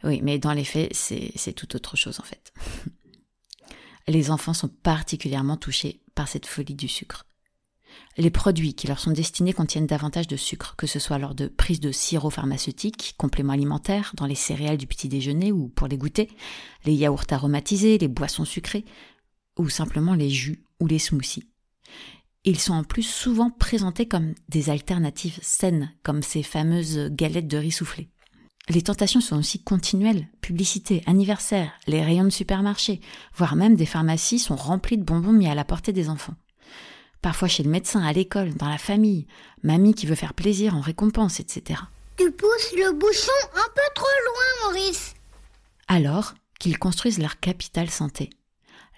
Oui, 0.05 0.21
mais 0.23 0.39
dans 0.39 0.53
les 0.53 0.65
faits, 0.65 0.95
c'est 0.95 1.33
c'est 1.35 1.53
tout 1.53 1.75
autre 1.75 1.97
chose 1.97 2.21
en 2.21 2.25
fait. 2.25 2.53
Les 4.07 4.31
enfants 4.31 4.55
sont 4.55 4.69
particulièrement 4.69 5.57
touchés 5.57 6.01
par 6.15 6.29
cette 6.29 6.47
folie 6.47 6.75
du 6.75 6.89
sucre. 6.89 7.27
Les 8.17 8.31
produits 8.31 8.75
qui 8.75 8.89
leur 8.89 8.99
sont 8.99 9.13
destinés 9.13 9.53
contiennent 9.53 9.87
davantage 9.87 10.27
de 10.27 10.37
sucre, 10.37 10.75
que 10.77 10.89
ce 10.89 10.99
soit 10.99 11.19
lors 11.19 11.37
de 11.37 11.47
prise 11.47 11.79
de 11.79 11.93
sirop 11.93 12.31
pharmaceutique, 12.31 13.15
compléments 13.17 13.53
alimentaires, 13.53 14.13
dans 14.17 14.27
les 14.27 14.35
céréales 14.35 14.77
du 14.77 14.89
petit 14.89 15.09
déjeuner 15.09 15.53
ou 15.53 15.69
pour 15.69 15.87
les 15.87 15.97
goûter, 15.97 16.29
les 16.85 16.95
yaourts 16.95 17.25
aromatisés, 17.31 17.97
les 17.97 18.09
boissons 18.09 18.45
sucrées, 18.45 18.85
ou 19.57 19.69
simplement 19.69 20.15
les 20.15 20.31
jus 20.31 20.65
ou 20.81 20.87
les 20.87 20.99
smoothies. 20.99 21.49
Ils 22.45 22.59
sont 22.59 22.75
en 22.75 22.85
plus 22.85 23.03
souvent 23.03 23.51
présentés 23.51 24.07
comme 24.07 24.35
des 24.49 24.71
alternatives 24.71 25.39
saines, 25.43 25.93
comme 26.03 26.23
ces 26.23 26.43
fameuses 26.43 27.11
galettes 27.11 27.49
de 27.49 27.59
riz 27.59 27.73
soufflé. 27.73 28.09
Les 28.69 28.83
tentations 28.83 29.21
sont 29.21 29.39
aussi 29.39 29.63
continuelles. 29.63 30.29
Publicité, 30.41 31.03
anniversaire, 31.07 31.73
les 31.87 32.03
rayons 32.03 32.25
de 32.25 32.31
supermarché, 32.31 33.01
voire 33.35 33.57
même 33.57 33.77
des 33.77 33.87
pharmacies 33.87 34.39
sont 34.39 34.57
remplis 34.57 34.99
de 34.99 35.05
bonbons 35.05 35.33
mis 35.33 35.49
à 35.49 35.55
la 35.55 35.65
portée 35.65 35.93
des 35.93 36.09
enfants. 36.09 36.35
Parfois 37.23 37.49
chez 37.49 37.63
le 37.63 37.71
médecin, 37.71 38.03
à 38.03 38.13
l'école, 38.13 38.55
dans 38.55 38.69
la 38.69 38.79
famille, 38.79 39.27
mamie 39.63 39.95
qui 39.95 40.07
veut 40.07 40.15
faire 40.15 40.35
plaisir 40.35 40.77
en 40.77 40.81
récompense, 40.81 41.41
etc. 41.41 41.81
Tu 42.17 42.31
pousses 42.33 42.73
le 42.77 42.93
bouchon 42.93 43.33
un 43.55 43.69
peu 43.75 43.95
trop 43.95 44.07
loin, 44.25 44.73
Maurice. 44.73 45.15
Alors 45.89 46.35
qu'ils 46.59 46.79
construisent 46.79 47.19
leur 47.19 47.41
capital 47.41 47.91
santé. 47.91 48.31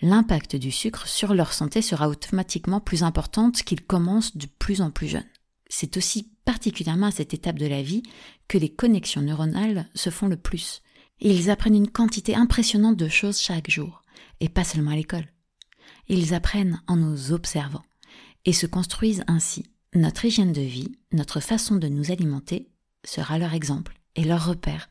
L'impact 0.03 0.57
du 0.57 0.71
sucre 0.71 1.07
sur 1.07 1.35
leur 1.35 1.53
santé 1.53 1.83
sera 1.83 2.09
automatiquement 2.09 2.81
plus 2.81 3.03
importante 3.03 3.63
qu'ils 3.63 3.85
commencent 3.85 4.37
de 4.37 4.47
plus 4.47 4.81
en 4.81 4.91
plus 4.91 5.09
jeunes. 5.09 5.29
C'est 5.69 5.97
aussi 5.99 6.31
particulièrement 6.47 7.07
à 7.07 7.11
cette 7.11 7.35
étape 7.35 7.59
de 7.59 7.67
la 7.67 7.83
vie 7.83 8.03
que 8.49 8.59
les 8.59 8.71
connexions 8.71 9.21
neuronales 9.21 9.89
se 9.95 10.11
font 10.11 10.27
le 10.27 10.39
plus. 10.39 10.83
Ils 11.21 11.51
apprennent 11.51 11.77
une 11.77 11.91
quantité 11.91 12.35
impressionnante 12.35 12.97
de 12.97 13.09
choses 13.09 13.39
chaque 13.39 13.71
jour, 13.71 14.03
et 14.41 14.49
pas 14.49 14.65
seulement 14.65 14.93
à 14.93 14.97
l'école. 14.97 15.29
Ils 16.09 16.33
apprennent 16.33 16.81
en 16.87 16.97
nous 16.97 17.33
observant, 17.33 17.85
et 18.45 18.53
se 18.53 18.67
construisent 18.67 19.25
ainsi. 19.27 19.65
Notre 19.95 20.25
hygiène 20.25 20.53
de 20.53 20.61
vie, 20.61 20.93
notre 21.13 21.41
façon 21.41 21.77
de 21.77 21.89
nous 21.89 22.11
alimenter, 22.11 22.69
sera 23.05 23.39
leur 23.39 23.55
exemple 23.55 23.99
et 24.15 24.25
leur 24.25 24.47
repère. 24.47 24.89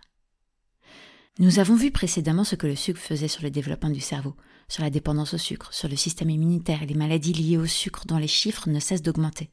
Nous 1.39 1.60
avons 1.60 1.75
vu 1.75 1.89
précédemment 1.89 2.44
ce 2.44 2.56
que 2.56 2.68
le 2.68 2.75
sucre 2.75 3.00
faisait 3.00 3.29
sur 3.29 3.44
le 3.44 3.50
développement 3.50 3.89
du 3.89 4.01
cerveau, 4.01 4.36
sur 4.68 4.84
la 4.84 4.89
dépendance 4.89 5.34
au 5.34 5.38
sucre, 5.38 5.74
sur 5.74 5.88
le 5.88 5.96
système 5.96 6.29
immunitaire 6.29 6.84
et 6.84 6.86
les 6.86 6.96
maladies 6.96 7.34
liées 7.34 7.58
au 7.58 7.65
sucre 7.65 8.06
dont 8.06 8.18
les 8.18 8.27
chiffres 8.27 8.70
ne 8.70 8.79
cessent 8.79 9.01
d'augmenter. 9.01 9.50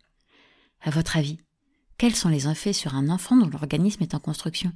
À 0.82 0.90
votre 0.90 1.16
avis, 1.16 1.38
quels 1.96 2.16
sont 2.16 2.28
les 2.28 2.48
effets 2.48 2.72
sur 2.72 2.94
un 2.94 3.08
enfant 3.08 3.36
dont 3.36 3.48
l'organisme 3.48 4.02
est 4.02 4.14
en 4.14 4.18
construction? 4.18 4.72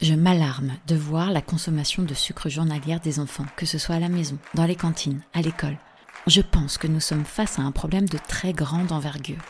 Je 0.00 0.14
m'alarme 0.14 0.72
de 0.86 0.96
voir 0.96 1.30
la 1.30 1.40
consommation 1.40 2.02
de 2.02 2.14
sucre 2.14 2.48
journalière 2.48 3.00
des 3.00 3.20
enfants, 3.20 3.46
que 3.56 3.66
ce 3.66 3.78
soit 3.78 3.94
à 3.94 4.00
la 4.00 4.08
maison, 4.08 4.38
dans 4.54 4.66
les 4.66 4.76
cantines, 4.76 5.22
à 5.32 5.40
l'école. 5.40 5.78
Je 6.26 6.40
pense 6.40 6.76
que 6.76 6.88
nous 6.88 7.00
sommes 7.00 7.24
face 7.24 7.58
à 7.58 7.62
un 7.62 7.70
problème 7.70 8.08
de 8.08 8.18
très 8.18 8.52
grande 8.52 8.90
envergure, 8.90 9.42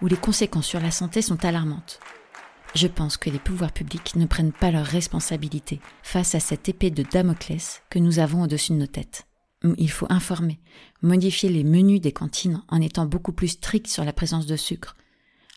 où 0.00 0.06
les 0.06 0.16
conséquences 0.16 0.66
sur 0.66 0.80
la 0.80 0.90
santé 0.90 1.20
sont 1.20 1.44
alarmantes. 1.44 2.00
Je 2.74 2.86
pense 2.86 3.18
que 3.18 3.28
les 3.28 3.38
pouvoirs 3.38 3.72
publics 3.72 4.16
ne 4.16 4.24
prennent 4.24 4.52
pas 4.52 4.70
leurs 4.70 4.86
responsabilités 4.86 5.80
face 6.02 6.34
à 6.34 6.40
cette 6.40 6.70
épée 6.70 6.90
de 6.90 7.02
Damoclès 7.02 7.82
que 7.90 7.98
nous 7.98 8.18
avons 8.18 8.42
au-dessus 8.42 8.72
de 8.72 8.78
nos 8.78 8.86
têtes. 8.86 9.26
Il 9.76 9.90
faut 9.90 10.06
informer, 10.08 10.58
modifier 11.02 11.50
les 11.50 11.64
menus 11.64 12.00
des 12.00 12.12
cantines 12.12 12.62
en 12.68 12.80
étant 12.80 13.04
beaucoup 13.04 13.32
plus 13.32 13.48
strict 13.48 13.86
sur 13.86 14.04
la 14.04 14.14
présence 14.14 14.46
de 14.46 14.56
sucre. 14.56 14.96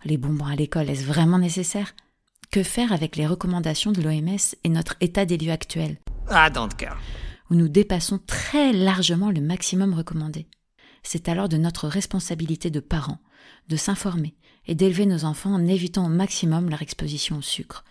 Les 0.03 0.17
bonbons 0.17 0.45
à 0.45 0.55
l'école, 0.55 0.89
est-ce 0.89 1.05
vraiment 1.05 1.39
nécessaire? 1.39 1.95
Que 2.51 2.63
faire 2.63 2.91
avec 2.91 3.15
les 3.15 3.25
recommandations 3.25 3.93
de 3.93 4.01
l'OMS 4.01 4.37
et 4.63 4.69
notre 4.69 4.95
état 4.99 5.25
des 5.25 5.37
lieux 5.37 5.51
actuel 5.53 5.97
I 6.29 6.49
don't 6.53 6.75
care. 6.77 6.97
où 7.49 7.55
nous 7.55 7.69
dépassons 7.69 8.19
très 8.27 8.73
largement 8.73 9.31
le 9.31 9.41
maximum 9.41 9.93
recommandé. 9.93 10.47
C'est 11.07 11.29
alors 11.29 11.49
de 11.49 11.57
notre 11.57 11.87
responsabilité 11.87 12.71
de 12.71 12.79
parents 12.79 13.19
de 13.69 13.75
s'informer 13.75 14.33
et 14.67 14.73
d'élever 14.73 15.05
nos 15.05 15.23
enfants 15.23 15.53
en 15.53 15.67
évitant 15.67 16.07
au 16.07 16.09
maximum 16.09 16.69
leur 16.69 16.81
exposition 16.81 17.37
au 17.37 17.41
sucre, 17.41 17.83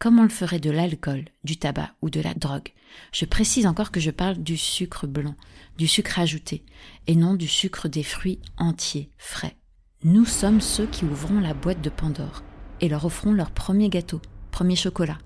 comme 0.00 0.18
on 0.18 0.24
le 0.24 0.28
ferait 0.28 0.58
de 0.58 0.70
l'alcool, 0.70 1.26
du 1.44 1.56
tabac 1.56 1.92
ou 2.02 2.10
de 2.10 2.20
la 2.20 2.34
drogue. 2.34 2.72
Je 3.12 3.24
précise 3.24 3.66
encore 3.66 3.92
que 3.92 4.00
je 4.00 4.10
parle 4.10 4.38
du 4.38 4.56
sucre 4.56 5.06
blanc, 5.06 5.36
du 5.78 5.86
sucre 5.86 6.18
ajouté, 6.18 6.64
et 7.06 7.14
non 7.14 7.34
du 7.34 7.46
sucre 7.46 7.88
des 7.88 8.02
fruits 8.02 8.40
entiers, 8.56 9.10
frais. 9.16 9.56
Nous 10.02 10.24
sommes 10.24 10.60
ceux 10.60 10.86
qui 10.86 11.04
ouvrons 11.04 11.40
la 11.40 11.54
boîte 11.54 11.80
de 11.82 11.90
Pandore 11.90 12.42
et 12.80 12.88
leur 12.88 13.04
offrons 13.04 13.32
leur 13.32 13.52
premier 13.52 13.88
gâteau, 13.88 14.20
premier 14.50 14.76
chocolat, 14.76 15.18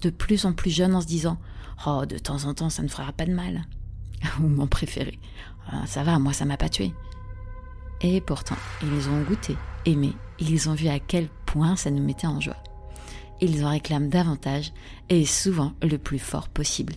de 0.00 0.10
plus 0.10 0.46
en 0.46 0.52
plus 0.52 0.70
jeunes 0.70 0.94
en 0.94 1.00
se 1.00 1.06
disant 1.06 1.38
Oh, 1.86 2.06
de 2.06 2.18
temps 2.18 2.44
en 2.44 2.54
temps, 2.54 2.70
ça 2.70 2.84
ne 2.84 2.88
fera 2.88 3.12
pas 3.12 3.26
de 3.26 3.34
mal. 3.34 3.66
Ou 4.40 4.46
mon 4.46 4.66
préféré 4.66 5.18
Ça 5.86 6.02
va, 6.02 6.18
moi, 6.18 6.32
ça 6.32 6.44
m'a 6.44 6.56
pas 6.56 6.68
tué. 6.68 6.92
Et 8.00 8.20
pourtant, 8.20 8.56
ils 8.82 9.08
ont 9.08 9.22
goûté, 9.22 9.56
aimé, 9.86 10.12
ils 10.38 10.68
ont 10.68 10.74
vu 10.74 10.88
à 10.88 10.98
quel 10.98 11.28
point 11.46 11.76
ça 11.76 11.90
nous 11.90 12.02
mettait 12.02 12.26
en 12.26 12.40
joie. 12.40 12.62
Ils 13.40 13.64
en 13.64 13.70
réclament 13.70 14.08
davantage 14.08 14.72
et 15.08 15.24
souvent 15.24 15.74
le 15.82 15.98
plus 15.98 16.18
fort 16.18 16.48
possible. 16.48 16.94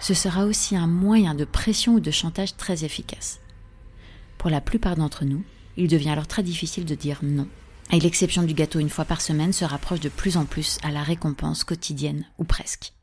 Ce 0.00 0.14
sera 0.14 0.44
aussi 0.44 0.76
un 0.76 0.86
moyen 0.86 1.34
de 1.34 1.44
pression 1.44 1.94
ou 1.94 2.00
de 2.00 2.10
chantage 2.10 2.56
très 2.56 2.84
efficace. 2.84 3.40
Pour 4.38 4.50
la 4.50 4.60
plupart 4.60 4.96
d'entre 4.96 5.24
nous, 5.24 5.44
il 5.76 5.88
devient 5.88 6.10
alors 6.10 6.26
très 6.26 6.42
difficile 6.42 6.84
de 6.84 6.94
dire 6.94 7.20
non. 7.22 7.46
Et 7.92 8.00
l'exception 8.00 8.42
du 8.42 8.54
gâteau 8.54 8.80
une 8.80 8.90
fois 8.90 9.04
par 9.04 9.20
semaine 9.20 9.52
se 9.52 9.64
rapproche 9.64 10.00
de 10.00 10.08
plus 10.08 10.36
en 10.36 10.44
plus 10.44 10.78
à 10.82 10.90
la 10.90 11.02
récompense 11.02 11.62
quotidienne, 11.62 12.26
ou 12.38 12.44
presque. 12.44 12.94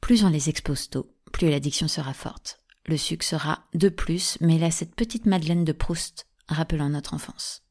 Plus 0.00 0.24
on 0.24 0.28
les 0.28 0.48
expose 0.48 0.88
tôt, 0.88 1.14
plus 1.32 1.50
l'addiction 1.50 1.88
sera 1.88 2.14
forte. 2.14 2.61
Le 2.86 2.96
sucre 2.96 3.24
sera 3.24 3.64
de 3.74 3.88
plus 3.88 4.38
mêlé 4.40 4.64
à 4.64 4.70
cette 4.70 4.94
petite 4.94 5.26
Madeleine 5.26 5.64
de 5.64 5.72
Proust 5.72 6.26
rappelant 6.48 6.88
notre 6.88 7.14
enfance. 7.14 7.62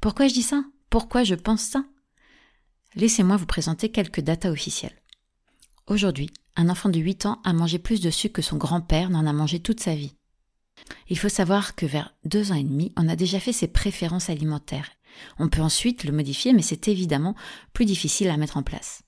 Pourquoi 0.00 0.28
je 0.28 0.34
dis 0.34 0.42
ça? 0.42 0.64
Pourquoi 0.90 1.24
je 1.24 1.34
pense 1.34 1.62
ça? 1.62 1.84
Laissez-moi 2.94 3.36
vous 3.36 3.46
présenter 3.46 3.90
quelques 3.90 4.20
datas 4.20 4.50
officielles. 4.50 5.02
Aujourd'hui, 5.86 6.30
un 6.56 6.68
enfant 6.68 6.88
de 6.88 7.00
8 7.00 7.26
ans 7.26 7.40
a 7.44 7.52
mangé 7.52 7.78
plus 7.78 8.00
de 8.00 8.10
sucre 8.10 8.34
que 8.34 8.42
son 8.42 8.56
grand-père 8.56 9.10
n'en 9.10 9.26
a 9.26 9.32
mangé 9.32 9.60
toute 9.60 9.80
sa 9.80 9.94
vie. 9.94 10.14
Il 11.08 11.18
faut 11.18 11.28
savoir 11.28 11.74
que 11.74 11.86
vers 11.86 12.14
deux 12.24 12.52
ans 12.52 12.56
et 12.56 12.64
demi, 12.64 12.92
on 12.96 13.08
a 13.08 13.16
déjà 13.16 13.40
fait 13.40 13.52
ses 13.52 13.68
préférences 13.68 14.30
alimentaires. 14.30 14.90
On 15.38 15.48
peut 15.48 15.60
ensuite 15.60 16.04
le 16.04 16.12
modifier, 16.12 16.52
mais 16.52 16.62
c'est 16.62 16.88
évidemment 16.88 17.34
plus 17.72 17.84
difficile 17.84 18.28
à 18.30 18.36
mettre 18.36 18.56
en 18.56 18.62
place. 18.62 19.02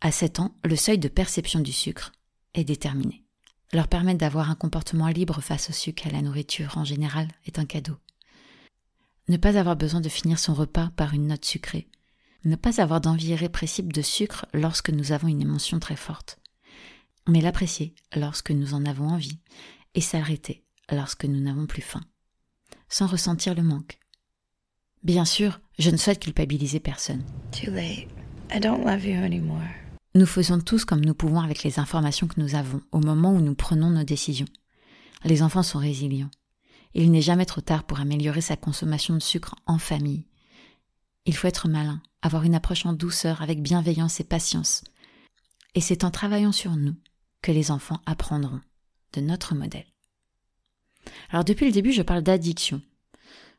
À 0.00 0.12
7 0.12 0.40
ans, 0.40 0.56
le 0.64 0.76
seuil 0.76 0.98
de 0.98 1.08
perception 1.08 1.60
du 1.60 1.72
sucre 1.72 2.12
est 2.54 2.64
déterminé. 2.64 3.24
Leur 3.72 3.86
permettre 3.86 4.18
d'avoir 4.18 4.50
un 4.50 4.56
comportement 4.56 5.08
libre 5.08 5.40
face 5.40 5.70
au 5.70 5.72
sucre 5.72 6.06
et 6.06 6.10
à 6.10 6.12
la 6.12 6.22
nourriture 6.22 6.76
en 6.76 6.84
général 6.84 7.28
est 7.46 7.58
un 7.58 7.66
cadeau. 7.66 7.96
Ne 9.28 9.36
pas 9.36 9.56
avoir 9.56 9.76
besoin 9.76 10.00
de 10.00 10.08
finir 10.08 10.40
son 10.40 10.54
repas 10.54 10.90
par 10.96 11.14
une 11.14 11.28
note 11.28 11.44
sucrée. 11.44 11.88
Ne 12.44 12.56
pas 12.56 12.80
avoir 12.80 13.00
d'envie 13.00 13.28
irrépressible 13.28 13.92
de 13.92 14.02
sucre 14.02 14.46
lorsque 14.52 14.90
nous 14.90 15.12
avons 15.12 15.28
une 15.28 15.42
émotion 15.42 15.78
très 15.78 15.94
forte. 15.94 16.40
Mais 17.28 17.40
l'apprécier 17.40 17.94
lorsque 18.16 18.50
nous 18.50 18.74
en 18.74 18.84
avons 18.86 19.08
envie 19.08 19.38
et 19.94 20.00
s'arrêter 20.00 20.64
lorsque 20.90 21.26
nous 21.26 21.40
n'avons 21.40 21.66
plus 21.66 21.82
faim. 21.82 22.02
Sans 22.88 23.06
ressentir 23.06 23.54
le 23.54 23.62
manque. 23.62 24.00
Bien 25.04 25.24
sûr, 25.24 25.60
je 25.78 25.90
ne 25.90 25.96
souhaite 25.96 26.20
culpabiliser 26.20 26.80
personne. 26.80 27.24
Too 27.52 27.70
late. 27.70 28.08
I 28.52 28.58
don't 28.58 28.84
love 28.84 29.04
you 29.04 29.22
anymore. 29.22 29.68
Nous 30.16 30.26
faisons 30.26 30.58
tous 30.60 30.84
comme 30.84 31.04
nous 31.04 31.14
pouvons 31.14 31.40
avec 31.40 31.62
les 31.62 31.78
informations 31.78 32.26
que 32.26 32.40
nous 32.40 32.56
avons 32.56 32.82
au 32.90 32.98
moment 32.98 33.32
où 33.32 33.40
nous 33.40 33.54
prenons 33.54 33.90
nos 33.90 34.02
décisions. 34.02 34.48
Les 35.24 35.42
enfants 35.42 35.62
sont 35.62 35.78
résilients. 35.78 36.30
Il 36.94 37.12
n'est 37.12 37.22
jamais 37.22 37.46
trop 37.46 37.60
tard 37.60 37.84
pour 37.84 38.00
améliorer 38.00 38.40
sa 38.40 38.56
consommation 38.56 39.14
de 39.14 39.22
sucre 39.22 39.54
en 39.66 39.78
famille. 39.78 40.26
Il 41.26 41.36
faut 41.36 41.46
être 41.46 41.68
malin, 41.68 42.02
avoir 42.22 42.42
une 42.42 42.56
approche 42.56 42.86
en 42.86 42.92
douceur 42.92 43.40
avec 43.40 43.62
bienveillance 43.62 44.18
et 44.18 44.24
patience. 44.24 44.82
Et 45.76 45.80
c'est 45.80 46.02
en 46.02 46.10
travaillant 46.10 46.50
sur 46.50 46.74
nous 46.74 46.96
que 47.40 47.52
les 47.52 47.70
enfants 47.70 48.00
apprendront 48.04 48.60
de 49.12 49.20
notre 49.20 49.54
modèle. 49.54 49.86
Alors 51.30 51.44
depuis 51.44 51.66
le 51.66 51.72
début, 51.72 51.92
je 51.92 52.02
parle 52.02 52.22
d'addiction. 52.22 52.82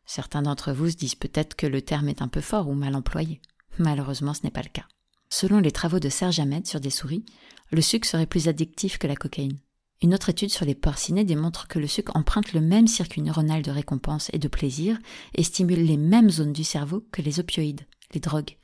Certains 0.05 0.41
d'entre 0.41 0.74
vous 0.74 0.89
se 0.89 0.98
disent 0.98 1.15
peut-être 1.15 1.55
que 1.55 1.67
le 1.67 1.81
terme 1.81 2.10
est 2.10 2.22
un 2.22 2.27
peu 2.27 2.41
fort 2.41 2.67
ou 2.67 2.74
mal 2.74 2.96
employé. 2.96 3.41
Malheureusement, 3.79 4.34
ce 4.34 4.41
n'est 4.43 4.51
pas 4.51 4.63
le 4.63 4.67
cas. 4.67 4.88
Selon 5.33 5.59
les 5.59 5.71
travaux 5.71 6.00
de 6.00 6.09
Serge 6.09 6.39
Ahmed 6.39 6.67
sur 6.67 6.81
des 6.81 6.89
souris, 6.89 7.25
le 7.71 7.81
sucre 7.81 8.07
serait 8.07 8.25
plus 8.25 8.50
addictif 8.50 8.97
que 8.97 9.07
la 9.07 9.15
cocaïne. 9.15 9.57
Une 10.01 10.13
autre 10.13 10.29
étude 10.29 10.50
sur 10.50 10.65
les 10.65 10.75
porcinés 10.75 11.23
démontre 11.23 11.69
que 11.69 11.79
le 11.79 11.88
sucre 11.88 12.11
emprunte 12.15 12.51
le 12.51 12.59
même 12.59 12.88
circuit 12.88 13.21
neuronal 13.21 13.61
de 13.61 13.71
récompense 13.71 14.29
et 14.33 14.39
de 14.39 14.50
plaisir 14.50 15.00
et 15.33 15.43
stimule 15.43 15.85
les 15.85 15.95
mêmes 15.95 16.29
zones 16.29 16.51
du 16.51 16.65
cerveau 16.65 17.07
que 17.13 17.21
les 17.21 17.39
opioïdes, 17.39 17.88
les 18.13 18.19
drogues, 18.19 18.57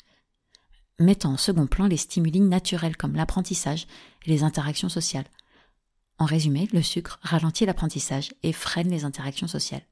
mettant 0.99 1.31
en 1.31 1.37
second 1.37 1.67
plan 1.67 1.87
les 1.87 1.95
stimuli 1.95 2.41
naturels 2.41 2.97
comme 2.97 3.15
l'apprentissage 3.15 3.87
et 4.25 4.29
les 4.29 4.43
interactions 4.43 4.89
sociales. 4.89 5.27
En 6.17 6.25
résumé, 6.25 6.67
le 6.73 6.81
sucre 6.81 7.17
ralentit 7.21 7.65
l'apprentissage 7.65 8.33
et 8.43 8.51
freine 8.51 8.89
les 8.89 9.05
interactions 9.05 9.47
sociales. 9.47 9.85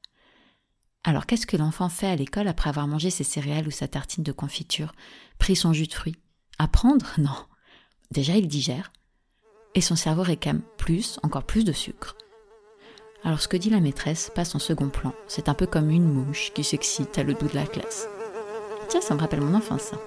Alors 1.04 1.24
qu'est-ce 1.24 1.46
que 1.46 1.56
l'enfant 1.56 1.88
fait 1.88 2.08
à 2.08 2.16
l'école 2.16 2.48
après 2.48 2.68
avoir 2.68 2.86
mangé 2.86 3.08
ses 3.08 3.24
céréales 3.24 3.66
ou 3.66 3.70
sa 3.70 3.88
tartine 3.88 4.24
de 4.24 4.32
confiture, 4.32 4.92
pris 5.38 5.56
son 5.56 5.72
jus 5.72 5.86
de 5.86 5.94
fruits? 5.94 6.16
Apprendre 6.58 7.06
Non. 7.18 7.36
Déjà, 8.10 8.36
il 8.36 8.48
digère, 8.48 8.92
et 9.74 9.80
son 9.80 9.96
cerveau 9.96 10.22
réclame 10.22 10.62
plus, 10.78 11.18
encore 11.22 11.44
plus 11.44 11.64
de 11.64 11.72
sucre. 11.72 12.16
Alors 13.24 13.40
ce 13.40 13.48
que 13.48 13.56
dit 13.56 13.70
la 13.70 13.80
maîtresse 13.80 14.30
passe 14.34 14.54
en 14.54 14.58
second 14.58 14.88
plan. 14.88 15.12
C'est 15.26 15.48
un 15.48 15.54
peu 15.54 15.66
comme 15.66 15.90
une 15.90 16.10
mouche 16.10 16.52
qui 16.54 16.64
s'excite 16.64 17.18
à 17.18 17.24
le 17.24 17.34
dos 17.34 17.48
de 17.48 17.54
la 17.54 17.66
classe. 17.66 18.08
Tiens, 18.88 19.00
ça 19.00 19.14
me 19.14 19.20
rappelle 19.20 19.40
mon 19.40 19.54
enfance, 19.54 19.82
ça. 19.82 20.00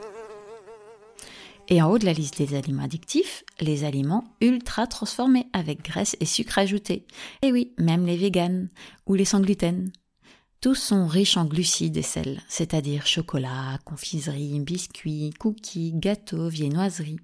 Et 1.67 1.81
en 1.81 1.91
haut 1.91 1.99
de 1.99 2.05
la 2.05 2.13
liste 2.13 2.39
des 2.39 2.55
aliments 2.57 2.83
addictifs, 2.83 3.43
les 3.59 3.83
aliments 3.83 4.23
ultra 4.41 4.87
transformés 4.87 5.47
avec 5.53 5.83
graisse 5.83 6.15
et 6.19 6.25
sucre 6.25 6.57
ajouté. 6.57 7.05
Et 7.43 7.51
oui, 7.51 7.73
même 7.77 8.07
les 8.07 8.17
véganes 8.17 8.69
ou 9.05 9.13
les 9.13 9.25
sans 9.25 9.41
gluten. 9.41 9.91
Tous 10.61 10.75
sont 10.75 11.07
riches 11.07 11.37
en 11.37 11.45
glucides 11.45 11.95
et 11.95 12.01
sel, 12.01 12.41
c'est-à-dire 12.49 13.07
chocolat, 13.07 13.79
confiserie, 13.85 14.59
biscuits, 14.59 15.29
cookies, 15.39 15.93
gâteaux, 15.93 16.49
viennoiseries. 16.49 17.21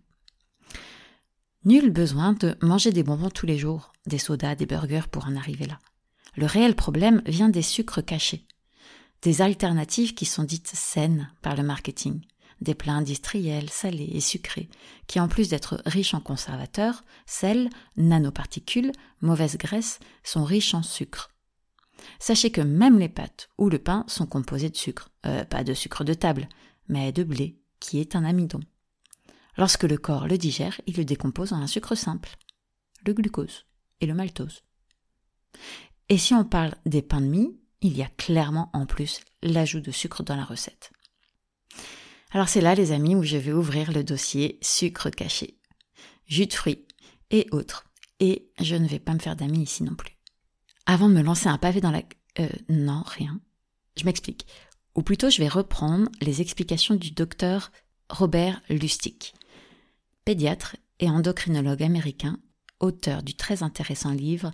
Nul 1.66 1.90
besoin 1.90 2.32
de 2.32 2.56
manger 2.62 2.94
des 2.94 3.04
bonbons 3.04 3.30
tous 3.30 3.46
les 3.46 3.58
jours, 3.58 3.92
des 4.06 4.20
sodas, 4.20 4.56
des 4.56 4.66
burgers 4.66 5.10
pour 5.12 5.26
en 5.26 5.36
arriver 5.36 5.66
là. 5.66 5.80
Le 6.38 6.46
réel 6.46 6.78
problème 6.78 7.22
vient 7.26 7.50
des 7.50 7.62
sucres 7.62 8.06
cachés, 8.06 8.48
des 9.22 9.42
alternatives 9.42 10.14
qui 10.14 10.26
sont 10.26 10.44
dites 10.44 10.72
saines 10.74 11.30
par 11.42 11.58
le 11.58 11.64
marketing, 11.64 12.22
des 12.62 12.74
plats 12.74 12.94
industriels, 12.94 13.70
salés 13.70 14.12
et 14.14 14.22
sucrés, 14.22 14.70
qui 15.08 15.20
en 15.20 15.28
plus 15.28 15.50
d'être 15.50 15.82
riches 15.86 16.14
en 16.14 16.22
conservateurs, 16.22 17.04
sel, 17.26 17.70
nanoparticules, 17.98 18.94
mauvaise 19.20 19.58
graisse, 19.58 20.00
sont 20.24 20.46
riches 20.46 20.74
en 20.74 20.84
sucre. 20.84 21.35
Sachez 22.20 22.52
que 22.52 22.62
même 22.62 23.00
les 23.00 23.10
pâtes 23.10 23.50
ou 23.58 23.70
le 23.70 23.80
pain 23.80 24.04
sont 24.08 24.28
composés 24.28 24.70
de 24.70 24.78
sucre, 24.78 25.10
Euh, 25.26 25.44
pas 25.44 25.64
de 25.64 25.74
sucre 25.74 26.04
de 26.04 26.14
table, 26.14 26.48
mais 26.88 27.12
de 27.12 27.24
blé, 27.24 27.58
qui 27.80 28.00
est 28.00 28.16
un 28.16 28.24
amidon. 28.24 28.60
Lorsque 29.58 29.84
le 29.84 29.98
corps 29.98 30.28
le 30.28 30.38
digère, 30.38 30.80
il 30.86 30.98
le 30.98 31.06
décompose 31.06 31.52
en 31.52 31.62
un 31.62 31.68
sucre 31.68 31.96
simple, 31.96 32.30
le 33.08 33.14
glucose 33.14 33.66
et 34.02 34.06
le 34.06 34.14
maltose. 34.14 34.62
Et 36.10 36.20
si 36.20 36.34
on 36.36 36.46
parle 36.46 36.76
des 36.86 37.02
pains 37.02 37.22
de 37.22 37.28
mie, 37.28 37.58
il 37.82 37.98
y 37.98 38.04
a 38.04 38.10
clairement 38.18 38.70
en 38.74 38.86
plus 38.86 39.22
l'ajout 39.42 39.80
de 39.80 39.92
sucre 39.92 40.24
dans 40.24 40.36
la 40.36 40.46
recette. 40.46 40.92
Alors 42.32 42.50
c'est 42.50 42.62
là, 42.62 42.76
les 42.76 42.92
amis, 42.92 43.16
où 43.16 43.24
je 43.24 43.38
vais 43.38 43.54
ouvrir 43.54 43.92
le 43.92 44.04
dossier 44.04 44.60
sucre 44.62 45.10
caché, 45.10 45.58
jus 46.28 46.48
de 46.48 46.54
fruits 46.54 46.86
et 47.32 47.48
autres. 47.52 47.86
Et 48.20 48.52
je 48.60 48.76
ne 48.76 48.88
vais 48.88 49.00
pas 49.00 49.14
me 49.14 49.20
faire 49.20 49.36
d'amis 49.36 49.64
ici 49.64 49.84
non 49.84 49.96
plus. 49.96 50.15
Avant 50.86 51.10
de 51.10 51.14
me 51.14 51.22
lancer 51.22 51.48
un 51.48 51.58
pavé 51.58 51.82
dans 51.82 51.92
la... 51.92 52.04
Euh, 52.40 52.50
non, 52.70 53.04
rien. 53.06 53.40
Je 53.98 54.06
m'explique. 54.06 54.46
Ou 54.96 55.02
plutôt, 55.02 55.30
je 55.30 55.40
vais 55.40 55.48
reprendre 55.48 56.10
les 56.22 56.42
explications 56.42 56.96
du 56.96 57.12
docteur 57.12 57.72
Robert 58.10 58.62
Lustig, 58.70 59.34
pédiatre 60.24 60.78
et 61.00 61.10
endocrinologue 61.10 61.84
américain, 61.84 62.40
auteur 62.80 63.24
du 63.24 63.36
très 63.36 63.64
intéressant 63.64 64.12
livre 64.12 64.52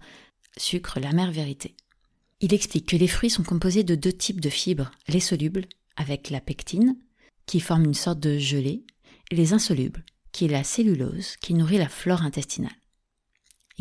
Sucre, 0.58 1.00
la 1.00 1.12
mère 1.12 1.32
vérité. 1.32 1.76
Il 2.40 2.54
explique 2.54 2.88
que 2.88 2.98
les 2.98 3.08
fruits 3.08 3.30
sont 3.30 3.44
composés 3.44 3.84
de 3.84 3.96
deux 3.96 4.12
types 4.12 4.42
de 4.42 4.50
fibres, 4.50 4.92
les 5.08 5.20
solubles, 5.20 5.68
avec 5.96 6.30
la 6.30 6.42
pectine, 6.42 6.98
qui 7.46 7.60
forme 7.60 7.86
une 7.86 7.94
sorte 7.94 8.20
de 8.20 8.38
gelée, 8.38 8.84
et 9.30 9.36
les 9.36 9.54
insolubles, 9.54 10.04
qui 10.32 10.46
est 10.46 10.50
la 10.50 10.64
cellulose, 10.64 11.36
qui 11.38 11.54
nourrit 11.54 11.78
la 11.78 11.90
flore 11.90 12.24
intestinale. 12.24 12.72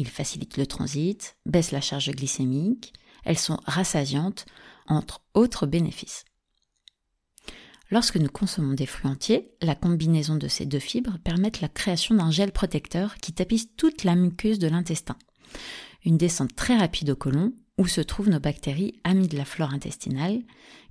Ils 0.01 0.09
facilitent 0.09 0.57
le 0.57 0.67
transit, 0.67 1.37
baissent 1.45 1.73
la 1.73 1.83
charge 1.83 2.11
glycémique, 2.11 2.95
elles 3.23 3.37
sont 3.37 3.59
rassasiantes, 3.67 4.47
entre 4.87 5.21
autres 5.35 5.67
bénéfices. 5.67 6.25
Lorsque 7.91 8.17
nous 8.17 8.31
consommons 8.31 8.73
des 8.73 8.87
fruits 8.87 9.11
entiers, 9.11 9.51
la 9.61 9.75
combinaison 9.75 10.37
de 10.37 10.49
ces 10.49 10.65
deux 10.65 10.79
fibres 10.79 11.19
permet 11.23 11.53
la 11.61 11.69
création 11.69 12.15
d'un 12.15 12.31
gel 12.31 12.51
protecteur 12.51 13.17
qui 13.17 13.35
tapisse 13.35 13.77
toute 13.77 14.05
la 14.05 14.15
muqueuse 14.15 14.59
de 14.59 14.69
l'intestin. 14.69 15.19
Une 16.07 16.17
descente 16.17 16.57
très 16.57 16.79
rapide 16.79 17.11
au 17.11 17.17
côlon, 17.17 17.53
où 17.77 17.87
se 17.87 18.01
trouvent 18.01 18.31
nos 18.31 18.41
bactéries 18.41 18.99
amies 19.05 19.29
de 19.29 19.37
la 19.37 19.45
flore 19.45 19.75
intestinale, 19.75 20.41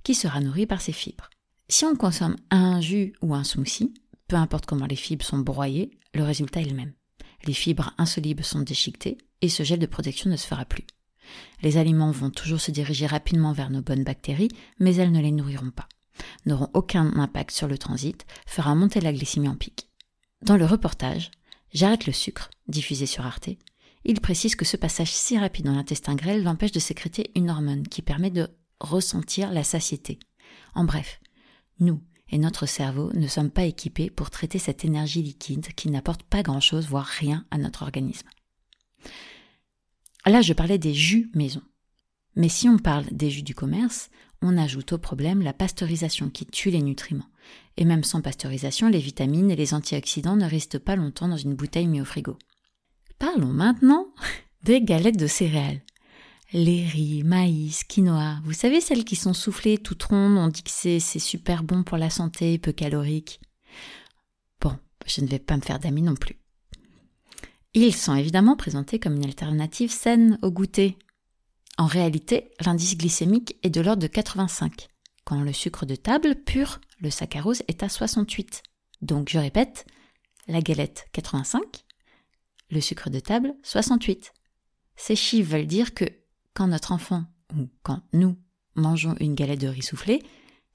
qui 0.04 0.14
sera 0.14 0.40
nourrie 0.40 0.66
par 0.66 0.82
ces 0.82 0.92
fibres. 0.92 1.30
Si 1.68 1.84
on 1.84 1.96
consomme 1.96 2.36
un 2.50 2.80
jus 2.80 3.12
ou 3.22 3.34
un 3.34 3.42
smoothie, 3.42 3.92
peu 4.28 4.36
importe 4.36 4.66
comment 4.66 4.86
les 4.86 4.94
fibres 4.94 5.24
sont 5.24 5.40
broyées, 5.40 5.98
le 6.14 6.22
résultat 6.22 6.60
est 6.60 6.70
le 6.70 6.76
même. 6.76 6.92
Les 7.46 7.52
fibres 7.52 7.94
insolubles 7.98 8.44
sont 8.44 8.60
déchiquetées 8.60 9.18
et 9.40 9.48
ce 9.48 9.62
gel 9.62 9.78
de 9.78 9.86
protection 9.86 10.30
ne 10.30 10.36
se 10.36 10.46
fera 10.46 10.64
plus. 10.64 10.86
Les 11.62 11.76
aliments 11.76 12.10
vont 12.10 12.30
toujours 12.30 12.60
se 12.60 12.70
diriger 12.70 13.06
rapidement 13.06 13.52
vers 13.52 13.70
nos 13.70 13.82
bonnes 13.82 14.04
bactéries, 14.04 14.50
mais 14.78 14.96
elles 14.96 15.12
ne 15.12 15.20
les 15.20 15.30
nourriront 15.30 15.70
pas, 15.70 15.88
n'auront 16.46 16.70
aucun 16.74 17.16
impact 17.16 17.50
sur 17.52 17.68
le 17.68 17.78
transit, 17.78 18.26
fera 18.46 18.74
monter 18.74 19.00
la 19.00 19.12
glycémie 19.12 19.48
en 19.48 19.54
pic. 19.54 19.88
Dans 20.42 20.56
le 20.56 20.66
reportage 20.66 21.30
J'arrête 21.72 22.06
le 22.06 22.12
sucre, 22.12 22.50
diffusé 22.66 23.06
sur 23.06 23.24
Arte, 23.24 23.50
il 24.04 24.20
précise 24.20 24.56
que 24.56 24.64
ce 24.64 24.76
passage 24.76 25.12
si 25.12 25.38
rapide 25.38 25.66
dans 25.66 25.74
l'intestin 25.74 26.14
grêle 26.14 26.42
l'empêche 26.42 26.72
de 26.72 26.80
sécréter 26.80 27.30
une 27.36 27.50
hormone 27.50 27.86
qui 27.86 28.02
permet 28.02 28.30
de 28.30 28.48
ressentir 28.80 29.52
la 29.52 29.62
satiété. 29.62 30.18
En 30.74 30.84
bref, 30.84 31.20
nous 31.78 32.00
et 32.30 32.38
notre 32.38 32.66
cerveau 32.66 33.10
ne 33.14 33.26
sommes 33.26 33.50
pas 33.50 33.64
équipés 33.64 34.10
pour 34.10 34.30
traiter 34.30 34.58
cette 34.58 34.84
énergie 34.84 35.22
liquide 35.22 35.68
qui 35.74 35.90
n'apporte 35.90 36.22
pas 36.22 36.42
grand-chose, 36.42 36.86
voire 36.86 37.06
rien 37.06 37.44
à 37.50 37.58
notre 37.58 37.82
organisme. 37.82 38.28
Là, 40.26 40.42
je 40.42 40.52
parlais 40.52 40.78
des 40.78 40.94
jus 40.94 41.30
maison. 41.34 41.62
Mais 42.36 42.48
si 42.48 42.68
on 42.68 42.78
parle 42.78 43.06
des 43.10 43.30
jus 43.30 43.42
du 43.42 43.54
commerce, 43.54 44.10
on 44.42 44.56
ajoute 44.56 44.92
au 44.92 44.98
problème 44.98 45.42
la 45.42 45.52
pasteurisation 45.52 46.30
qui 46.30 46.46
tue 46.46 46.70
les 46.70 46.82
nutriments. 46.82 47.28
Et 47.76 47.84
même 47.84 48.04
sans 48.04 48.20
pasteurisation, 48.20 48.88
les 48.88 48.98
vitamines 48.98 49.50
et 49.50 49.56
les 49.56 49.74
antioxydants 49.74 50.36
ne 50.36 50.48
restent 50.48 50.78
pas 50.78 50.96
longtemps 50.96 51.28
dans 51.28 51.36
une 51.36 51.54
bouteille 51.54 51.88
mise 51.88 52.02
au 52.02 52.04
frigo. 52.04 52.38
Parlons 53.18 53.52
maintenant 53.52 54.06
des 54.62 54.80
galettes 54.80 55.18
de 55.18 55.26
céréales. 55.26 55.82
Les 56.52 56.84
riz, 56.84 57.22
maïs, 57.22 57.84
quinoa, 57.84 58.40
vous 58.42 58.52
savez 58.52 58.80
celles 58.80 59.04
qui 59.04 59.14
sont 59.14 59.34
soufflées 59.34 59.78
toutes 59.78 60.02
rondes, 60.02 60.36
on 60.36 60.48
dit 60.48 60.64
que 60.64 60.70
c'est 60.70 60.98
super 60.98 61.62
bon 61.62 61.84
pour 61.84 61.96
la 61.96 62.10
santé, 62.10 62.58
peu 62.58 62.72
calorique. 62.72 63.40
Bon, 64.60 64.76
je 65.06 65.20
ne 65.20 65.28
vais 65.28 65.38
pas 65.38 65.56
me 65.56 65.62
faire 65.62 65.78
d'amis 65.78 66.02
non 66.02 66.16
plus. 66.16 66.40
Ils 67.72 67.94
sont 67.94 68.16
évidemment 68.16 68.56
présentés 68.56 68.98
comme 68.98 69.14
une 69.14 69.24
alternative 69.24 69.92
saine 69.92 70.40
au 70.42 70.50
goûter. 70.50 70.98
En 71.78 71.86
réalité, 71.86 72.50
l'indice 72.64 72.98
glycémique 72.98 73.56
est 73.62 73.70
de 73.70 73.80
l'ordre 73.80 74.02
de 74.02 74.08
85, 74.08 74.88
quand 75.22 75.42
le 75.42 75.52
sucre 75.52 75.86
de 75.86 75.94
table 75.94 76.34
pur, 76.34 76.80
le 76.98 77.10
saccharose, 77.10 77.62
est 77.68 77.84
à 77.84 77.88
68. 77.88 78.64
Donc 79.02 79.28
je 79.28 79.38
répète, 79.38 79.86
la 80.48 80.60
galette 80.60 81.06
85, 81.12 81.84
le 82.70 82.80
sucre 82.80 83.08
de 83.08 83.20
table 83.20 83.54
68. 83.62 84.32
Ces 84.96 85.14
chiffres 85.14 85.52
veulent 85.52 85.66
dire 85.68 85.94
que 85.94 86.04
quand 86.60 86.66
notre 86.66 86.92
enfant, 86.92 87.24
ou 87.56 87.70
quand 87.82 88.02
nous, 88.12 88.36
mangeons 88.74 89.16
une 89.18 89.34
galette 89.34 89.62
de 89.62 89.66
riz 89.66 89.80
soufflé, 89.80 90.22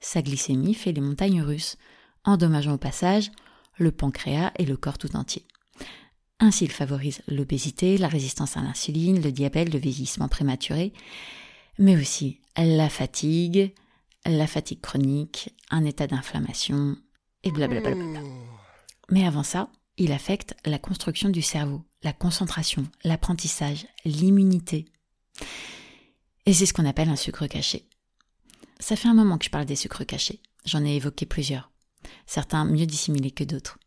sa 0.00 0.20
glycémie 0.20 0.74
fait 0.74 0.90
les 0.90 1.00
montagnes 1.00 1.42
russes, 1.42 1.76
endommageant 2.24 2.72
au 2.72 2.76
passage 2.76 3.30
le 3.78 3.92
pancréas 3.92 4.50
et 4.58 4.64
le 4.64 4.76
corps 4.76 4.98
tout 4.98 5.14
entier. 5.14 5.46
Ainsi, 6.40 6.64
il 6.64 6.72
favorise 6.72 7.22
l'obésité, 7.28 7.98
la 7.98 8.08
résistance 8.08 8.56
à 8.56 8.62
l'insuline, 8.62 9.22
le 9.22 9.30
diabète, 9.30 9.72
le 9.72 9.78
vieillissement 9.78 10.26
prématuré, 10.26 10.92
mais 11.78 11.96
aussi 11.96 12.40
la 12.56 12.88
fatigue, 12.88 13.72
la 14.24 14.48
fatigue 14.48 14.80
chronique, 14.80 15.54
un 15.70 15.84
état 15.84 16.08
d'inflammation, 16.08 16.96
et 17.44 17.52
blablabla. 17.52 17.94
Mais 19.12 19.24
avant 19.24 19.44
ça, 19.44 19.70
il 19.98 20.10
affecte 20.10 20.56
la 20.64 20.80
construction 20.80 21.28
du 21.28 21.42
cerveau, 21.42 21.84
la 22.02 22.12
concentration, 22.12 22.88
l'apprentissage, 23.04 23.86
l'immunité. 24.04 24.86
Et 26.46 26.52
c'est 26.52 26.66
ce 26.66 26.72
qu'on 26.72 26.86
appelle 26.86 27.08
un 27.08 27.16
sucre 27.16 27.46
caché. 27.46 27.86
Ça 28.78 28.94
fait 28.94 29.08
un 29.08 29.14
moment 29.14 29.36
que 29.36 29.44
je 29.44 29.50
parle 29.50 29.66
des 29.66 29.76
sucres 29.76 30.06
cachés. 30.06 30.40
J'en 30.64 30.84
ai 30.84 30.94
évoqué 30.94 31.26
plusieurs. 31.26 31.70
Certains 32.26 32.64
mieux 32.64 32.86
dissimulés 32.86 33.32
que 33.32 33.44
d'autres. 33.44 33.78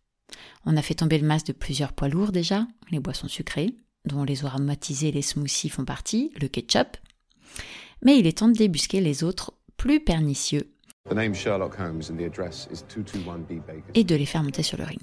On 0.66 0.78
a 0.78 0.82
fait 0.82 0.96
tomber 0.96 1.18
le 1.18 1.28
masque 1.28 1.48
de 1.48 1.54
plusieurs 1.54 1.94
poids 1.94 2.10
lourds 2.10 2.32
déjà, 2.32 2.68
les 2.92 3.00
boissons 3.00 3.28
sucrées, 3.28 3.76
dont 4.06 4.24
les 4.24 4.46
aromatisés 4.46 5.10
et 5.10 5.12
les 5.12 5.22
smoothies 5.22 5.70
font 5.70 5.86
partie, 5.86 6.32
le 6.40 6.48
ketchup. 6.48 6.98
Mais 8.04 8.18
il 8.18 8.28
est 8.28 8.40
temps 8.40 8.50
de 8.50 8.58
débusquer 8.58 9.02
les 9.02 9.24
autres 9.24 9.54
plus 9.78 10.00
pernicieux 10.00 10.74
et 13.94 14.04
de 14.04 14.16
les 14.16 14.26
faire 14.26 14.44
monter 14.44 14.64
sur 14.64 14.78
le 14.78 14.84
ring. 14.84 15.02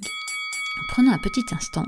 Prenons 0.88 1.12
un 1.12 1.18
petit 1.18 1.44
instant 1.52 1.86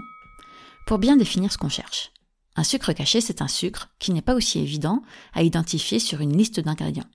pour 0.86 0.98
bien 0.98 1.16
définir 1.16 1.52
ce 1.52 1.58
qu'on 1.58 1.68
cherche. 1.68 2.10
Un 2.58 2.64
sucre 2.64 2.92
caché, 2.92 3.20
c'est 3.20 3.40
un 3.40 3.46
sucre 3.46 3.88
qui 4.00 4.10
n'est 4.10 4.20
pas 4.20 4.34
aussi 4.34 4.58
évident 4.58 5.04
à 5.32 5.44
identifier 5.44 6.00
sur 6.00 6.20
une 6.20 6.36
liste 6.36 6.58
d'ingrédients. 6.58 7.06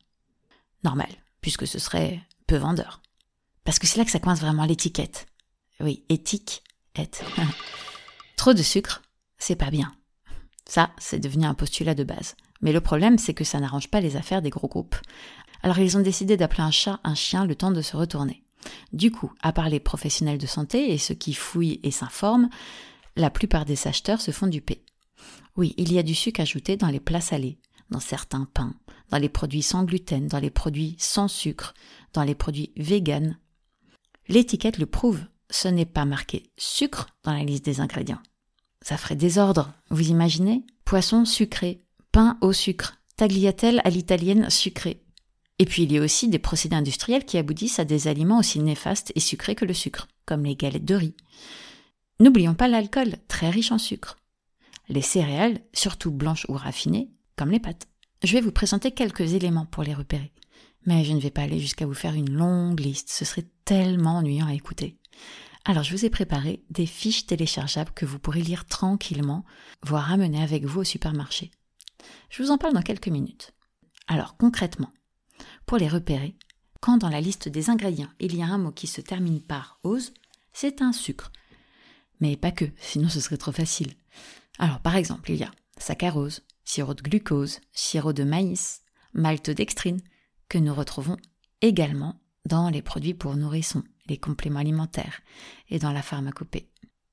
Normal, 0.86 1.10
puisque 1.42 1.68
ce 1.68 1.80
serait 1.80 2.22
peu 2.48 2.56
vendeur. 2.56 3.02
Parce 3.66 3.78
que 3.78 3.86
c'est 3.86 3.98
là 3.98 4.06
que 4.06 4.12
ça 4.12 4.20
coince 4.20 4.40
vraiment 4.40 4.64
l'étiquette. 4.64 5.26
Oui, 5.82 6.06
éthique, 6.08 6.64
et. 6.98 7.10
Trop 8.38 8.54
de 8.54 8.64
sucre, 8.64 9.02
c'est 9.38 9.58
pas 9.58 9.70
bien. 9.70 9.94
Ça, 10.66 10.92
c'est 10.98 11.20
devenu 11.20 11.44
un 11.44 11.56
postulat 11.56 11.94
de 11.94 12.06
base. 12.06 12.38
Mais 12.62 12.72
le 12.72 12.80
problème, 12.80 13.18
c'est 13.18 13.34
que 13.34 13.44
ça 13.44 13.60
n'arrange 13.60 13.90
pas 13.90 14.00
les 14.00 14.16
affaires 14.16 14.42
des 14.42 14.50
gros 14.50 14.70
groupes. 14.70 14.96
Alors 15.62 15.80
ils 15.80 15.98
ont 15.98 16.02
décidé 16.02 16.38
d'appeler 16.38 16.64
un 16.64 16.72
chat 16.72 17.02
un 17.04 17.16
chien 17.16 17.46
le 17.46 17.56
temps 17.56 17.72
de 17.72 17.82
se 17.82 17.98
retourner. 17.98 18.46
Du 18.94 19.12
coup, 19.12 19.34
à 19.42 19.52
part 19.52 19.68
les 19.68 19.82
professionnels 19.82 20.38
de 20.38 20.48
santé 20.48 20.94
et 20.94 20.98
ceux 20.98 21.16
qui 21.16 21.34
fouillent 21.34 21.82
et 21.84 21.92
s'informent, 21.92 22.50
la 23.18 23.30
plupart 23.30 23.66
des 23.66 23.88
acheteurs 23.90 24.22
se 24.22 24.32
font 24.32 24.48
duper. 24.48 24.86
Oui, 25.56 25.74
il 25.78 25.92
y 25.94 26.00
a 26.00 26.04
du 26.04 26.16
sucre 26.16 26.42
ajouté 26.42 26.78
dans 26.78 26.88
les 26.88 27.00
plats 27.00 27.22
salés, 27.22 27.60
dans 27.90 28.00
certains 28.00 28.48
pains, 28.54 28.74
dans 29.10 29.18
les 29.18 29.30
produits 29.30 29.62
sans 29.62 29.84
gluten, 29.84 30.28
dans 30.28 30.40
les 30.40 30.50
produits 30.50 30.96
sans 30.98 31.28
sucre, 31.28 31.74
dans 32.14 32.24
les 32.24 32.36
produits 32.36 32.72
véganes. 32.76 33.38
L'étiquette 34.28 34.78
le 34.78 34.86
prouve, 34.86 35.22
ce 35.50 35.68
n'est 35.68 35.86
pas 35.86 36.06
marqué 36.06 36.50
sucre 36.58 37.08
dans 37.24 37.34
la 37.34 37.44
liste 37.44 37.66
des 37.66 37.80
ingrédients. 37.80 38.22
Ça 38.82 38.98
ferait 38.98 39.16
désordre, 39.16 39.72
vous 39.90 40.10
imaginez? 40.10 40.66
Poisson 40.86 41.26
sucré, 41.26 41.84
pain 42.12 42.38
au 42.42 42.52
sucre, 42.52 42.98
tagliatelle 43.16 43.82
à 43.84 43.90
l'italienne 43.90 44.50
sucrée. 44.50 45.04
Et 45.60 45.66
puis 45.66 45.84
il 45.84 45.92
y 45.92 45.98
a 45.98 46.02
aussi 46.02 46.28
des 46.28 46.40
procédés 46.40 46.76
industriels 46.76 47.26
qui 47.26 47.38
aboutissent 47.38 47.80
à 47.80 47.86
des 47.86 48.08
aliments 48.08 48.40
aussi 48.40 48.60
néfastes 48.60 49.12
et 49.16 49.20
sucrés 49.20 49.56
que 49.56 49.66
le 49.66 49.74
sucre, 49.74 50.08
comme 50.26 50.44
les 50.44 50.56
galettes 50.56 50.86
de 50.86 50.96
riz. 50.96 51.16
N'oublions 52.20 52.56
pas 52.56 52.68
l'alcool, 52.68 53.16
très 53.28 53.50
riche 53.50 53.72
en 53.72 53.78
sucre. 53.78 54.18
Les 54.94 55.02
céréales, 55.02 55.60
surtout 55.74 56.12
blanches 56.12 56.46
ou 56.50 56.54
raffinées, 56.54 57.10
comme 57.36 57.50
les 57.50 57.60
pâtes. 57.60 57.88
Je 58.24 58.32
vais 58.34 58.42
vous 58.42 58.52
présenter 58.52 58.92
quelques 58.92 59.34
éléments 59.34 59.66
pour 59.66 59.82
les 59.82 59.96
repérer. 59.96 60.32
Mais 60.86 61.04
je 61.04 61.14
ne 61.14 61.20
vais 61.20 61.32
pas 61.32 61.42
aller 61.42 61.58
jusqu'à 61.58 61.88
vous 61.88 61.96
faire 61.96 62.14
une 62.14 62.32
longue 62.32 62.80
liste, 62.80 63.10
ce 63.10 63.26
serait 63.26 63.48
tellement 63.66 64.18
ennuyant 64.18 64.46
à 64.46 64.54
écouter. 64.54 65.00
Alors 65.66 65.82
je 65.82 65.96
vous 65.96 66.06
ai 66.06 66.12
préparé 66.12 66.64
des 66.70 66.86
fiches 66.86 67.26
téléchargeables 67.26 67.90
que 67.96 68.06
vous 68.06 68.20
pourrez 68.20 68.44
lire 68.44 68.66
tranquillement, 68.66 69.44
voire 69.82 70.12
amener 70.12 70.44
avec 70.44 70.64
vous 70.64 70.82
au 70.82 70.84
supermarché. 70.84 71.50
Je 72.30 72.44
vous 72.44 72.52
en 72.52 72.60
parle 72.60 72.76
dans 72.76 72.84
quelques 72.84 73.08
minutes. 73.08 73.56
Alors 74.06 74.38
concrètement, 74.38 74.92
pour 75.66 75.80
les 75.80 75.90
repérer, 75.90 76.38
quand 76.82 76.98
dans 76.98 77.10
la 77.10 77.20
liste 77.20 77.50
des 77.50 77.72
ingrédients 77.72 78.12
il 78.20 78.36
y 78.36 78.44
a 78.44 78.48
un 78.48 78.60
mot 78.60 78.72
qui 78.72 78.86
se 78.86 79.02
termine 79.02 79.42
par 79.42 79.80
ose, 79.82 80.14
c'est 80.52 80.84
un 80.84 80.94
sucre. 80.94 81.32
Mais 82.20 82.38
pas 82.38 82.52
que, 82.52 82.66
sinon 82.78 83.10
ce 83.10 83.22
serait 83.22 83.38
trop 83.38 83.52
facile. 83.52 83.96
Alors 84.60 84.80
par 84.80 84.96
exemple, 84.96 85.32
il 85.32 85.38
y 85.38 85.44
a 85.44 85.52
saccharose, 85.78 86.44
sirop 86.64 86.94
de 86.94 87.02
glucose, 87.02 87.60
sirop 87.74 88.14
de 88.14 88.24
maïs, 88.24 88.82
maltodextrine, 89.14 90.02
que 90.50 90.58
nous 90.58 90.74
retrouvons 90.74 91.18
également 91.62 92.20
dans 92.46 92.70
les 92.70 92.82
produits 92.82 93.14
pour 93.14 93.36
nourrissons, 93.36 93.84
les 94.08 94.18
compléments 94.18 94.60
alimentaires 94.60 95.22
et 95.70 95.80
dans 95.80 95.92
la 95.92 96.02
pharmacopée. 96.02 96.70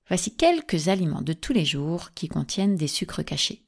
Voici 0.09 0.35
quelques 0.35 0.89
aliments 0.89 1.23
de 1.23 1.33
tous 1.33 1.53
les 1.53 1.65
jours 1.65 2.13
qui 2.15 2.29
contiennent 2.29 2.77
des 2.77 2.89
sucres 2.89 3.25
cachés. 3.25 3.63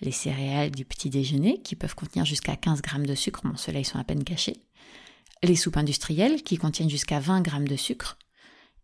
Les 0.00 0.12
céréales 0.12 0.70
du 0.70 0.84
petit 0.84 1.10
déjeuner 1.10 1.60
qui 1.62 1.74
peuvent 1.74 1.94
contenir 1.94 2.24
jusqu'à 2.24 2.54
15 2.54 2.82
grammes 2.82 3.06
de 3.06 3.14
sucre, 3.14 3.42
bon 3.44 3.56
ceux-là 3.56 3.80
ils 3.80 3.84
sont 3.84 3.98
à 3.98 4.04
peine 4.04 4.24
cachés. 4.24 4.62
Les 5.42 5.56
soupes 5.56 5.76
industrielles 5.76 6.42
qui 6.42 6.56
contiennent 6.56 6.90
jusqu'à 6.90 7.18
20 7.18 7.40
grammes 7.40 7.68
de 7.68 7.76
sucre. 7.76 8.16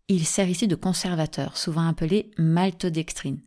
Il 0.08 0.26
sert 0.26 0.48
ici 0.48 0.66
de 0.66 0.74
conservateur, 0.74 1.56
souvent 1.56 1.86
appelé 1.86 2.30
maltodextrine. 2.36 3.40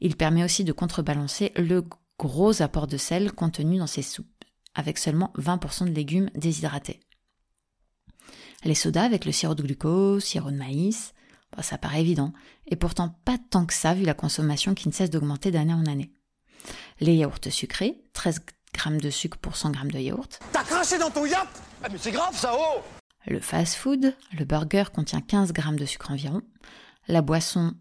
Il 0.00 0.16
permet 0.16 0.44
aussi 0.44 0.64
de 0.64 0.72
contrebalancer 0.72 1.52
le 1.56 1.84
gros 2.18 2.62
apport 2.62 2.86
de 2.86 2.96
sel 2.96 3.32
contenu 3.32 3.78
dans 3.78 3.86
ces 3.86 4.02
soupes, 4.02 4.44
avec 4.74 4.98
seulement 4.98 5.32
20% 5.38 5.84
de 5.84 5.94
légumes 5.94 6.30
déshydratés. 6.34 7.00
Les 8.64 8.74
sodas 8.74 9.04
avec 9.04 9.24
le 9.24 9.32
sirop 9.32 9.54
de 9.54 9.62
glucose, 9.62 10.24
sirop 10.24 10.50
de 10.50 10.56
maïs, 10.56 11.12
bah, 11.54 11.62
ça 11.62 11.78
paraît 11.78 12.00
évident, 12.00 12.32
et 12.66 12.76
pourtant 12.76 13.14
pas 13.24 13.38
tant 13.50 13.66
que 13.66 13.74
ça 13.74 13.94
vu 13.94 14.04
la 14.04 14.14
consommation 14.14 14.74
qui 14.74 14.88
ne 14.88 14.92
cesse 14.92 15.10
d'augmenter 15.10 15.50
d'année 15.50 15.74
en 15.74 15.86
année. 15.86 16.10
Les 17.00 17.14
yaourts 17.14 17.38
sucrés, 17.50 18.02
13 18.12 18.40
grammes 18.74 19.00
de 19.00 19.10
sucre 19.10 19.38
pour 19.38 19.56
100 19.56 19.70
grammes 19.70 19.90
de 19.90 19.98
yaourt. 19.98 20.40
T'as 20.52 20.64
craché 20.64 20.98
dans 20.98 21.10
ton 21.10 21.26
yap 21.26 21.48
ah, 21.82 21.88
Mais 21.90 21.98
c'est 21.98 22.10
grave 22.10 22.36
ça, 22.36 22.52
oh 22.58 22.80
Le 23.26 23.40
fast-food, 23.40 24.14
le 24.32 24.44
burger 24.44 24.84
contient 24.92 25.20
15 25.20 25.52
grammes 25.52 25.78
de 25.78 25.86
sucre 25.86 26.10
environ. 26.10 26.42
La 27.08 27.22
boisson, 27.22 27.74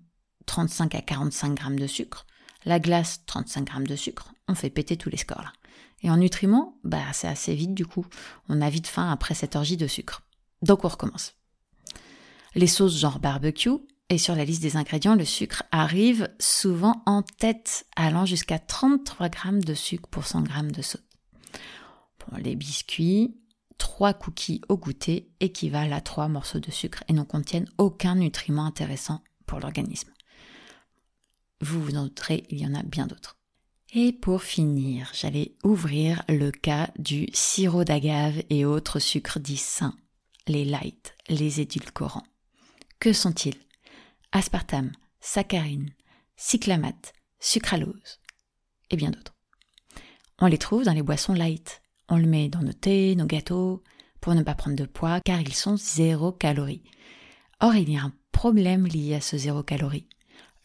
35 0.46 0.96
à 0.96 1.02
45 1.02 1.56
grammes 1.56 1.80
de 1.80 1.88
sucre. 1.88 2.26
La 2.66 2.80
glace, 2.80 3.22
35 3.26 3.66
grammes 3.66 3.88
de 3.88 3.96
sucre. 3.96 4.32
On 4.48 4.56
fait 4.56 4.70
péter 4.70 4.98
tous 4.98 5.10
les 5.10 5.18
scores 5.18 5.42
là. 5.42 5.54
Et 6.02 6.10
en 6.10 6.18
nutriments, 6.18 6.78
bah 6.84 7.02
c'est 7.14 7.28
assez 7.28 7.56
vite 7.56 7.74
du 7.74 7.86
coup. 7.86 8.06
On 8.50 8.62
a 8.62 8.70
vite 8.70 8.88
faim 8.88 9.10
après 9.12 9.34
cette 9.34 9.56
orgie 9.56 9.78
de 9.78 9.88
sucre. 9.88 10.22
Donc 10.62 10.86
on 10.86 10.90
recommence. 10.90 11.34
Les 12.54 12.68
sauces 12.68 12.98
genre 12.98 13.20
barbecue, 13.20 13.70
et 14.10 14.18
sur 14.20 14.36
la 14.36 14.46
liste 14.46 14.62
des 14.62 14.78
ingrédients, 14.78 15.16
le 15.16 15.26
sucre 15.26 15.64
arrive 15.72 16.30
souvent 16.40 17.02
en 17.08 17.24
tête, 17.24 17.88
allant 17.96 18.26
jusqu'à 18.26 18.60
33 18.60 19.30
grammes 19.30 19.64
de 19.64 19.74
sucre 19.74 20.08
pour 20.10 20.26
100 20.26 20.44
grammes 20.44 20.72
de 20.72 20.84
saute. 20.84 21.02
Pour 22.20 22.38
les 22.38 22.56
biscuits, 22.56 23.36
3 23.80 24.14
cookies 24.14 24.62
au 24.70 24.78
goûter 24.78 25.32
équivalent 25.40 25.96
à 25.96 26.02
3 26.02 26.28
morceaux 26.28 26.60
de 26.60 26.72
sucre 26.72 27.04
et 27.08 27.14
ne 27.14 27.24
contiennent 27.24 27.70
aucun 27.78 28.16
nutriment 28.16 28.66
intéressant 28.66 29.24
pour 29.48 29.60
l'organisme. 29.60 30.12
Vous 31.62 31.82
vous 31.82 31.92
noterez, 31.92 32.46
il 32.50 32.60
y 32.60 32.66
en 32.66 32.76
a 32.76 32.84
bien 32.84 33.08
d'autres. 33.08 33.38
Et 33.94 34.12
pour 34.12 34.44
finir, 34.44 35.10
j'allais 35.14 35.56
ouvrir 35.64 36.24
le 36.28 36.52
cas 36.52 36.92
du 37.00 37.28
sirop 37.34 37.84
d'agave 37.84 38.44
et 38.50 38.66
autres 38.66 39.00
sucres 39.00 39.40
dits 39.40 39.58
sains, 39.58 39.96
les 40.48 40.66
light, 40.66 41.16
les 41.30 41.62
édulcorants. 41.62 42.26
Que 43.00 43.14
sont-ils? 43.14 43.60
Aspartame, 44.32 44.92
saccharine, 45.22 45.94
cyclamate, 46.36 47.14
sucralose 47.40 48.20
et 48.90 48.98
bien 48.98 49.12
d'autres. 49.12 49.36
On 50.40 50.48
les 50.48 50.58
trouve 50.58 50.84
dans 50.84 50.94
les 50.94 51.04
boissons 51.04 51.34
light. 51.34 51.82
On 52.10 52.18
le 52.18 52.28
met 52.28 52.50
dans 52.50 52.62
nos 52.62 52.74
thés, 52.74 53.16
nos 53.16 53.26
gâteaux, 53.26 53.82
pour 54.20 54.36
ne 54.36 54.44
pas 54.44 54.56
prendre 54.56 54.76
de 54.76 54.86
poids, 54.86 55.22
car 55.22 55.40
ils 55.40 55.54
sont 55.54 55.78
zéro 55.78 56.32
calorie. 56.32 56.84
Or, 57.62 57.76
il 57.76 57.90
y 57.90 57.98
a 57.98 58.04
un 58.04 58.14
problème 58.32 58.86
lié 58.86 59.16
à 59.16 59.22
ce 59.22 59.38
zéro 59.38 59.64
calorie. 59.64 60.08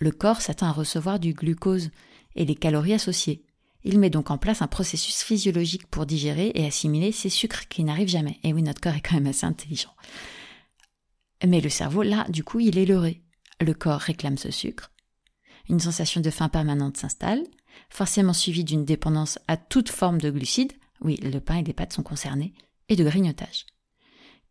Le 0.00 0.10
corps 0.10 0.40
s'attend 0.40 0.66
à 0.66 0.72
recevoir 0.72 1.20
du 1.20 1.34
glucose 1.34 1.90
et 2.34 2.46
les 2.46 2.54
calories 2.54 2.94
associées. 2.94 3.44
Il 3.84 3.98
met 3.98 4.10
donc 4.10 4.30
en 4.30 4.38
place 4.38 4.62
un 4.62 4.66
processus 4.66 5.22
physiologique 5.22 5.86
pour 5.86 6.06
digérer 6.06 6.52
et 6.54 6.66
assimiler 6.66 7.12
ces 7.12 7.28
sucres 7.28 7.68
qui 7.68 7.84
n'arrivent 7.84 8.08
jamais. 8.08 8.40
Et 8.42 8.52
oui, 8.52 8.62
notre 8.62 8.80
corps 8.80 8.94
est 8.94 9.00
quand 9.00 9.14
même 9.14 9.26
assez 9.26 9.46
intelligent. 9.46 9.94
Mais 11.46 11.60
le 11.60 11.68
cerveau, 11.68 12.02
là, 12.02 12.26
du 12.28 12.44
coup, 12.44 12.60
il 12.60 12.78
est 12.78 12.86
leurré. 12.86 13.22
Le 13.60 13.74
corps 13.74 14.00
réclame 14.00 14.38
ce 14.38 14.50
sucre. 14.50 14.90
Une 15.68 15.80
sensation 15.80 16.20
de 16.20 16.30
faim 16.30 16.48
permanente 16.48 16.96
s'installe, 16.96 17.44
forcément 17.90 18.32
suivie 18.32 18.64
d'une 18.64 18.84
dépendance 18.84 19.38
à 19.48 19.56
toute 19.56 19.90
forme 19.90 20.20
de 20.20 20.30
glucides, 20.30 20.72
oui, 21.02 21.16
le 21.16 21.40
pain 21.40 21.56
et 21.56 21.62
les 21.62 21.72
pâtes 21.72 21.92
sont 21.92 22.02
concernés, 22.02 22.54
et 22.88 22.96
de 22.96 23.04
grignotage. 23.04 23.66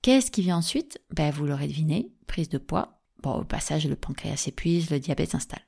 Qu'est-ce 0.02 0.32
qui 0.32 0.42
vient 0.42 0.58
ensuite? 0.58 1.00
Ben, 1.12 1.32
Vous 1.32 1.46
l'aurez 1.46 1.68
deviné, 1.68 2.12
prise 2.28 2.50
de 2.50 2.58
poids. 2.58 2.99
Bon, 3.22 3.34
au 3.34 3.44
passage, 3.44 3.88
le 3.88 3.96
pancréas 3.96 4.38
s'épuise, 4.38 4.90
le 4.90 5.00
diabète 5.00 5.32
s'installe. 5.32 5.66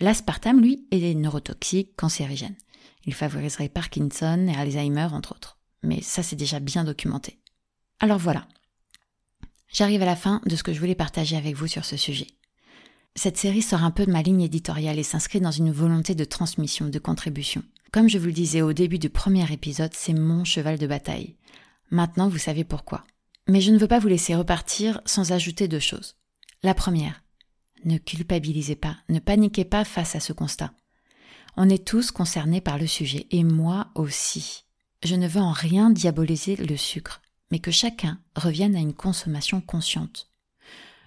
L'aspartame, 0.00 0.60
lui, 0.60 0.86
est 0.90 1.14
neurotoxique, 1.14 1.94
cancérigène. 1.96 2.56
Il 3.06 3.14
favoriserait 3.14 3.68
Parkinson 3.68 4.48
et 4.48 4.56
Alzheimer, 4.56 5.08
entre 5.12 5.32
autres. 5.32 5.58
Mais 5.82 6.00
ça, 6.00 6.22
c'est 6.22 6.36
déjà 6.36 6.58
bien 6.58 6.84
documenté. 6.84 7.38
Alors 8.00 8.18
voilà. 8.18 8.48
J'arrive 9.72 10.02
à 10.02 10.06
la 10.06 10.16
fin 10.16 10.40
de 10.46 10.56
ce 10.56 10.62
que 10.62 10.72
je 10.72 10.80
voulais 10.80 10.94
partager 10.94 11.36
avec 11.36 11.54
vous 11.56 11.66
sur 11.66 11.84
ce 11.84 11.96
sujet. 11.96 12.28
Cette 13.16 13.36
série 13.36 13.62
sort 13.62 13.84
un 13.84 13.92
peu 13.92 14.06
de 14.06 14.10
ma 14.10 14.22
ligne 14.22 14.42
éditoriale 14.42 14.98
et 14.98 15.04
s'inscrit 15.04 15.40
dans 15.40 15.52
une 15.52 15.70
volonté 15.70 16.14
de 16.14 16.24
transmission, 16.24 16.88
de 16.88 16.98
contribution. 16.98 17.62
Comme 17.92 18.08
je 18.08 18.18
vous 18.18 18.26
le 18.26 18.32
disais 18.32 18.62
au 18.62 18.72
début 18.72 18.98
du 18.98 19.10
premier 19.10 19.50
épisode, 19.52 19.92
c'est 19.94 20.14
mon 20.14 20.44
cheval 20.44 20.78
de 20.78 20.86
bataille. 20.86 21.36
Maintenant, 21.90 22.28
vous 22.28 22.38
savez 22.38 22.64
pourquoi. 22.64 23.04
Mais 23.46 23.60
je 23.60 23.70
ne 23.70 23.78
veux 23.78 23.86
pas 23.86 24.00
vous 24.00 24.08
laisser 24.08 24.34
repartir 24.34 25.00
sans 25.04 25.30
ajouter 25.30 25.68
deux 25.68 25.78
choses. 25.78 26.16
La 26.64 26.72
première, 26.72 27.22
ne 27.84 27.98
culpabilisez 27.98 28.74
pas, 28.74 28.96
ne 29.10 29.18
paniquez 29.18 29.66
pas 29.66 29.84
face 29.84 30.16
à 30.16 30.20
ce 30.20 30.32
constat. 30.32 30.72
On 31.58 31.68
est 31.68 31.86
tous 31.86 32.10
concernés 32.10 32.62
par 32.62 32.78
le 32.78 32.86
sujet, 32.86 33.26
et 33.30 33.44
moi 33.44 33.88
aussi. 33.94 34.64
Je 35.02 35.14
ne 35.14 35.28
veux 35.28 35.42
en 35.42 35.52
rien 35.52 35.90
diaboliser 35.90 36.56
le 36.56 36.78
sucre, 36.78 37.20
mais 37.50 37.58
que 37.58 37.70
chacun 37.70 38.18
revienne 38.34 38.76
à 38.76 38.80
une 38.80 38.94
consommation 38.94 39.60
consciente. 39.60 40.30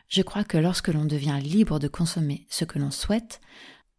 Je 0.09 0.21
crois 0.21 0.43
que 0.43 0.59
lorsque 0.59 0.89
l'on 0.89 1.05
devient 1.05 1.39
libre 1.41 1.79
de 1.79 1.87
consommer 1.87 2.45
ce 2.51 2.63
que 2.63 2.77
l'on 2.77 2.91
souhaite, 2.91 3.41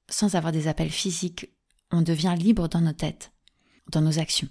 sans 0.08 0.36
avoir 0.36 0.52
des 0.52 0.68
appels 0.68 0.90
physiques, 0.90 1.50
on 1.90 2.02
devient 2.02 2.36
libre 2.38 2.68
dans 2.68 2.82
nos 2.82 2.92
têtes, 2.92 3.32
dans 3.90 4.00
nos 4.00 4.20
actions. 4.20 4.48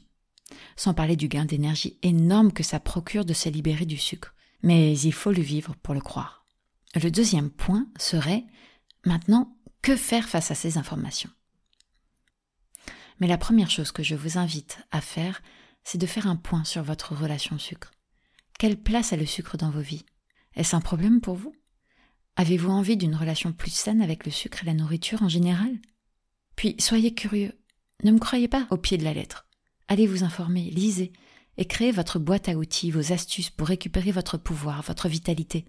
Sans 0.76 0.93
parler 0.93 1.15
du 1.15 1.30
gain 1.30 1.46
d'énergie 1.46 2.00
énorme 2.04 2.52
que 2.52 2.63
ça 2.63 2.82
procure 2.82 3.24
de 3.24 3.34
se 3.34 3.48
libérer 3.48 3.86
du 3.86 3.98
sucre. 3.98 4.34
Mais 4.62 5.00
il 5.00 5.13
faut 5.13 5.32
le 5.32 5.41
vivre 5.41 5.74
pour 5.82 5.93
le 5.93 6.02
croire. 6.02 6.46
Le 6.95 7.10
deuxième 7.10 7.50
point 7.50 7.88
serait 7.97 8.45
maintenant 9.06 9.56
que 9.82 9.95
faire 9.95 10.28
face 10.28 10.52
à 10.52 10.56
ces 10.56 10.78
informations? 10.78 11.30
Mais 13.19 13.28
la 13.28 13.38
première 13.38 13.69
chose 13.69 13.91
que 13.91 14.04
je 14.04 14.15
vous 14.15 14.38
invite 14.38 14.80
à 14.91 15.02
faire, 15.02 15.41
c'est 15.84 15.97
de 15.97 16.06
faire 16.06 16.28
un 16.28 16.36
point 16.36 16.63
sur 16.63 16.84
votre 16.84 17.15
relation 17.15 17.56
au 17.56 17.60
sucre. 17.60 17.91
Quelle 18.60 18.82
place 18.82 19.13
a 19.13 19.17
le 19.17 19.26
sucre 19.26 19.58
dans 19.58 19.69
vos 19.69 19.82
vies? 19.82 20.06
Est-ce 20.56 20.76
un 20.76 20.82
problème 20.82 21.21
pour 21.21 21.36
vous? 21.36 21.56
Avez-vous 22.36 22.69
envie 22.69 22.97
d'une 22.97 23.15
relation 23.15 23.52
plus 23.52 23.71
saine 23.71 24.02
avec 24.02 24.26
le 24.26 24.32
sucre 24.32 24.63
et 24.63 24.65
la 24.65 24.73
nourriture 24.73 25.23
en 25.23 25.30
général? 25.30 25.80
Puis 26.56 26.76
soyez 26.80 27.13
curieux. 27.13 27.54
Ne 28.04 28.12
me 28.12 28.19
croyez 28.19 28.47
pas 28.47 28.67
au 28.69 28.78
pied 28.78 28.97
de 28.97 29.04
la 29.04 29.13
lettre. 29.13 29.47
Allez 29.88 30.08
vous 30.08 30.23
informer, 30.23 30.69
lisez, 30.69 31.13
et 31.58 31.65
créez 31.65 31.91
votre 31.91 32.19
boîte 32.19 32.50
à 32.50 32.56
outils, 32.56 32.91
vos 32.91 33.12
astuces 33.12 33.50
pour 33.50 33.67
récupérer 33.67 34.12
votre 34.12 34.38
pouvoir, 34.38 34.82
votre 34.84 35.08
vitalité. 35.08 35.65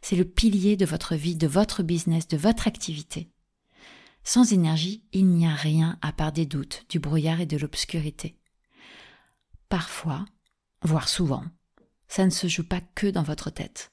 C'est 0.00 0.16
le 0.16 0.24
pilier 0.24 0.76
de 0.76 0.86
votre 0.86 1.14
vie, 1.14 1.36
de 1.36 1.46
votre 1.46 1.82
business, 1.82 2.28
de 2.28 2.36
votre 2.36 2.66
activité. 2.66 3.30
Sans 4.24 4.52
énergie, 4.52 5.04
il 5.12 5.26
n'y 5.26 5.46
a 5.46 5.54
rien 5.54 5.98
à 6.00 6.12
part 6.12 6.32
des 6.32 6.46
doutes, 6.46 6.84
du 6.88 6.98
brouillard 6.98 7.40
et 7.40 7.46
de 7.46 7.56
l'obscurité. 7.56 8.36
Parfois, 9.68 10.24
voire 10.82 11.08
souvent, 11.08 11.44
ça 12.08 12.24
ne 12.24 12.30
se 12.30 12.46
joue 12.46 12.66
pas 12.66 12.80
que 12.94 13.06
dans 13.06 13.22
votre 13.22 13.50
tête. 13.50 13.90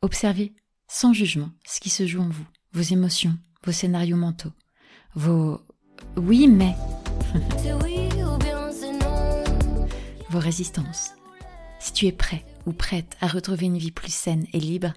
Observez, 0.00 0.54
sans 0.88 1.12
jugement, 1.12 1.50
ce 1.66 1.80
qui 1.80 1.90
se 1.90 2.06
joue 2.06 2.20
en 2.20 2.28
vous, 2.28 2.46
vos 2.72 2.82
émotions, 2.82 3.36
vos 3.64 3.72
scénarios 3.72 4.16
mentaux, 4.16 4.52
vos 5.14 5.60
oui 6.16 6.48
mais, 6.48 6.74
vos 10.30 10.38
résistances. 10.38 11.12
Si 11.82 11.92
tu 11.92 12.06
es 12.06 12.12
prêt 12.12 12.44
ou 12.64 12.72
prête 12.72 13.16
à 13.20 13.26
retrouver 13.26 13.66
une 13.66 13.76
vie 13.76 13.90
plus 13.90 14.14
saine 14.14 14.46
et 14.52 14.60
libre, 14.60 14.92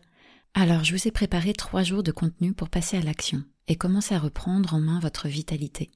alors 0.54 0.84
je 0.84 0.96
vous 0.96 1.08
ai 1.08 1.12
préparé 1.12 1.54
trois 1.54 1.82
jours 1.82 2.04
de 2.04 2.12
contenu 2.12 2.54
pour 2.54 2.70
passer 2.70 2.96
à 2.96 3.02
l'action 3.02 3.44
et 3.68 3.76
commencer 3.76 4.14
à 4.14 4.20
reprendre 4.20 4.76
en 4.76 4.80
main 4.80 5.00
votre 5.00 5.28
vitalité. 5.28 5.90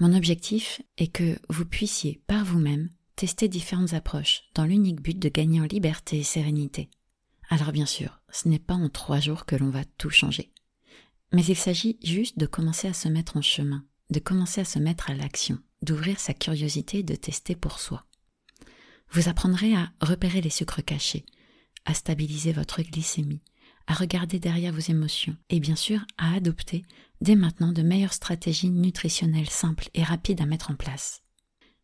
Mon 0.00 0.12
objectif 0.12 0.82
est 0.98 1.06
que 1.06 1.38
vous 1.48 1.64
puissiez, 1.64 2.24
par 2.26 2.44
vous-même, 2.44 2.90
tester 3.14 3.46
différentes 3.46 3.94
approches 3.94 4.42
dans 4.56 4.64
l'unique 4.64 5.00
but 5.00 5.16
de 5.16 5.28
gagner 5.28 5.60
en 5.60 5.66
liberté 5.66 6.18
et 6.18 6.24
sérénité. 6.24 6.90
Alors 7.48 7.70
bien 7.70 7.86
sûr, 7.86 8.20
ce 8.32 8.48
n'est 8.48 8.58
pas 8.58 8.74
en 8.74 8.88
trois 8.88 9.20
jours 9.20 9.46
que 9.46 9.54
l'on 9.54 9.70
va 9.70 9.84
tout 9.96 10.10
changer. 10.10 10.50
Mais 11.32 11.44
il 11.44 11.56
s'agit 11.56 12.00
juste 12.02 12.36
de 12.36 12.46
commencer 12.46 12.88
à 12.88 12.94
se 12.94 13.08
mettre 13.08 13.36
en 13.36 13.42
chemin, 13.42 13.84
de 14.10 14.18
commencer 14.18 14.60
à 14.60 14.64
se 14.64 14.80
mettre 14.80 15.08
à 15.08 15.14
l'action, 15.14 15.60
d'ouvrir 15.82 16.18
sa 16.18 16.34
curiosité 16.34 16.98
et 16.98 17.04
de 17.04 17.14
tester 17.14 17.54
pour 17.54 17.78
soi. 17.78 18.04
Vous 19.12 19.28
apprendrez 19.28 19.74
à 19.74 19.92
repérer 20.00 20.40
les 20.40 20.48
sucres 20.50 20.82
cachés, 20.82 21.26
à 21.84 21.92
stabiliser 21.92 22.52
votre 22.52 22.80
glycémie, 22.80 23.42
à 23.86 23.92
regarder 23.92 24.38
derrière 24.38 24.72
vos 24.72 24.80
émotions 24.80 25.36
et 25.50 25.60
bien 25.60 25.76
sûr 25.76 26.00
à 26.16 26.34
adopter 26.34 26.82
dès 27.20 27.36
maintenant 27.36 27.72
de 27.72 27.82
meilleures 27.82 28.14
stratégies 28.14 28.70
nutritionnelles 28.70 29.50
simples 29.50 29.90
et 29.92 30.02
rapides 30.02 30.40
à 30.40 30.46
mettre 30.46 30.70
en 30.70 30.76
place. 30.76 31.22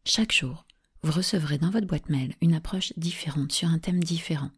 Chaque 0.07 0.33
jour, 0.33 0.65
vous 1.03 1.13
recevrez 1.13 1.59
dans 1.59 1.71
votre 1.71 1.87
boîte 1.87 2.09
mail 2.09 2.35
une 2.41 2.55
approche 2.55 2.95
différente 2.97 3.53
sur 3.53 3.69
un 3.69 3.79
thème 3.79 4.03
différent. 4.03 4.51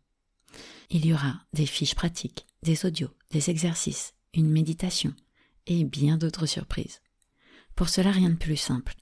Il 0.90 1.04
y 1.04 1.12
aura 1.12 1.40
des 1.52 1.66
fiches 1.66 1.96
pratiques, 1.96 2.46
des 2.62 2.86
audios, 2.86 3.10
des 3.32 3.50
exercices, 3.50 4.14
une 4.32 4.48
méditation 4.48 5.12
et 5.66 5.82
bien 5.82 6.18
d'autres 6.18 6.46
surprises. 6.46 7.00
Pour 7.74 7.88
cela, 7.88 8.12
rien 8.12 8.30
de 8.30 8.36
plus 8.36 8.56
simple. 8.56 8.94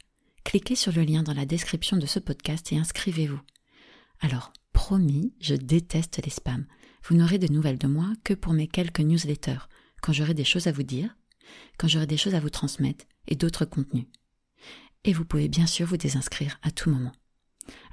Cliquez 0.44 0.74
sur 0.74 0.92
le 0.92 1.02
lien 1.02 1.22
dans 1.22 1.34
la 1.34 1.44
description 1.44 1.98
de 1.98 2.06
ce 2.06 2.18
podcast 2.18 2.72
et 2.72 2.78
inscrivez-vous. 2.78 3.40
Alors, 4.20 4.52
promis, 4.72 5.32
je 5.40 5.54
déteste 5.54 6.20
les 6.24 6.30
spams. 6.30 6.66
Vous 7.04 7.16
n'aurez 7.16 7.38
de 7.38 7.52
nouvelles 7.52 7.78
de 7.78 7.86
moi 7.86 8.12
que 8.24 8.34
pour 8.34 8.52
mes 8.52 8.66
quelques 8.66 9.00
newsletters, 9.00 9.68
quand 10.02 10.12
j'aurai 10.12 10.34
des 10.34 10.44
choses 10.44 10.66
à 10.66 10.72
vous 10.72 10.82
dire, 10.82 11.16
quand 11.78 11.88
j'aurai 11.88 12.06
des 12.06 12.16
choses 12.16 12.34
à 12.34 12.40
vous 12.40 12.50
transmettre 12.50 13.04
et 13.26 13.36
d'autres 13.36 13.64
contenus. 13.64 14.06
Et 15.04 15.12
vous 15.12 15.24
pouvez 15.24 15.48
bien 15.48 15.66
sûr 15.66 15.86
vous 15.86 15.96
désinscrire 15.96 16.58
à 16.62 16.70
tout 16.70 16.90
moment. 16.90 17.12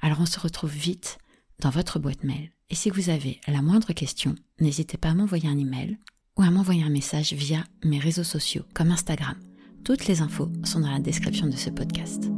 Alors 0.01 0.19
on 0.19 0.25
se 0.25 0.39
retrouve 0.39 0.71
vite 0.71 1.17
dans 1.59 1.69
votre 1.69 1.99
boîte 1.99 2.23
mail. 2.23 2.51
Et 2.69 2.75
si 2.75 2.89
vous 2.89 3.09
avez 3.09 3.39
la 3.47 3.61
moindre 3.61 3.93
question, 3.93 4.35
n'hésitez 4.59 4.97
pas 4.97 5.09
à 5.09 5.13
m'envoyer 5.13 5.47
un 5.47 5.57
email 5.57 5.97
ou 6.37 6.41
à 6.41 6.49
m'envoyer 6.49 6.83
un 6.83 6.89
message 6.89 7.33
via 7.33 7.63
mes 7.83 7.99
réseaux 7.99 8.23
sociaux 8.23 8.63
comme 8.73 8.91
Instagram. 8.91 9.37
Toutes 9.83 10.07
les 10.07 10.21
infos 10.21 10.51
sont 10.63 10.79
dans 10.79 10.91
la 10.91 10.99
description 10.99 11.47
de 11.47 11.55
ce 11.55 11.69
podcast. 11.69 12.29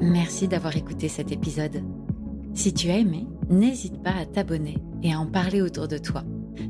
Merci 0.00 0.48
d'avoir 0.48 0.76
écouté 0.76 1.08
cet 1.08 1.32
épisode. 1.32 1.82
Si 2.54 2.72
tu 2.72 2.90
as 2.90 2.98
aimé, 2.98 3.26
n'hésite 3.48 4.02
pas 4.02 4.14
à 4.14 4.26
t'abonner 4.26 4.78
et 5.02 5.12
à 5.12 5.20
en 5.20 5.26
parler 5.26 5.62
autour 5.62 5.88
de 5.88 5.98
toi. 5.98 6.24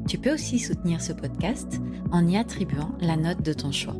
Tu 0.08 0.18
peux 0.18 0.32
aussi 0.32 0.58
soutenir 0.58 1.00
ce 1.00 1.12
podcast 1.12 1.80
en 2.12 2.26
y 2.26 2.36
attribuant 2.36 2.92
la 3.00 3.16
note 3.16 3.42
de 3.42 3.52
ton 3.52 3.72
choix. 3.72 3.96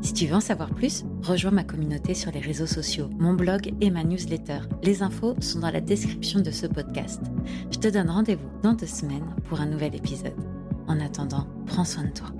Si 0.00 0.12
tu 0.12 0.26
veux 0.26 0.36
en 0.36 0.40
savoir 0.40 0.70
plus, 0.70 1.04
rejoins 1.22 1.50
ma 1.50 1.64
communauté 1.64 2.14
sur 2.14 2.30
les 2.30 2.40
réseaux 2.40 2.66
sociaux, 2.66 3.10
mon 3.18 3.34
blog 3.34 3.72
et 3.80 3.90
ma 3.90 4.04
newsletter. 4.04 4.60
Les 4.82 5.02
infos 5.02 5.34
sont 5.40 5.60
dans 5.60 5.70
la 5.70 5.80
description 5.80 6.40
de 6.40 6.50
ce 6.50 6.66
podcast. 6.66 7.20
Je 7.70 7.78
te 7.78 7.88
donne 7.88 8.10
rendez-vous 8.10 8.48
dans 8.62 8.74
deux 8.74 8.86
semaines 8.86 9.34
pour 9.48 9.60
un 9.60 9.66
nouvel 9.66 9.94
épisode. 9.96 10.36
En 10.86 11.00
attendant, 11.00 11.46
prends 11.66 11.84
soin 11.84 12.04
de 12.04 12.12
toi. 12.12 12.37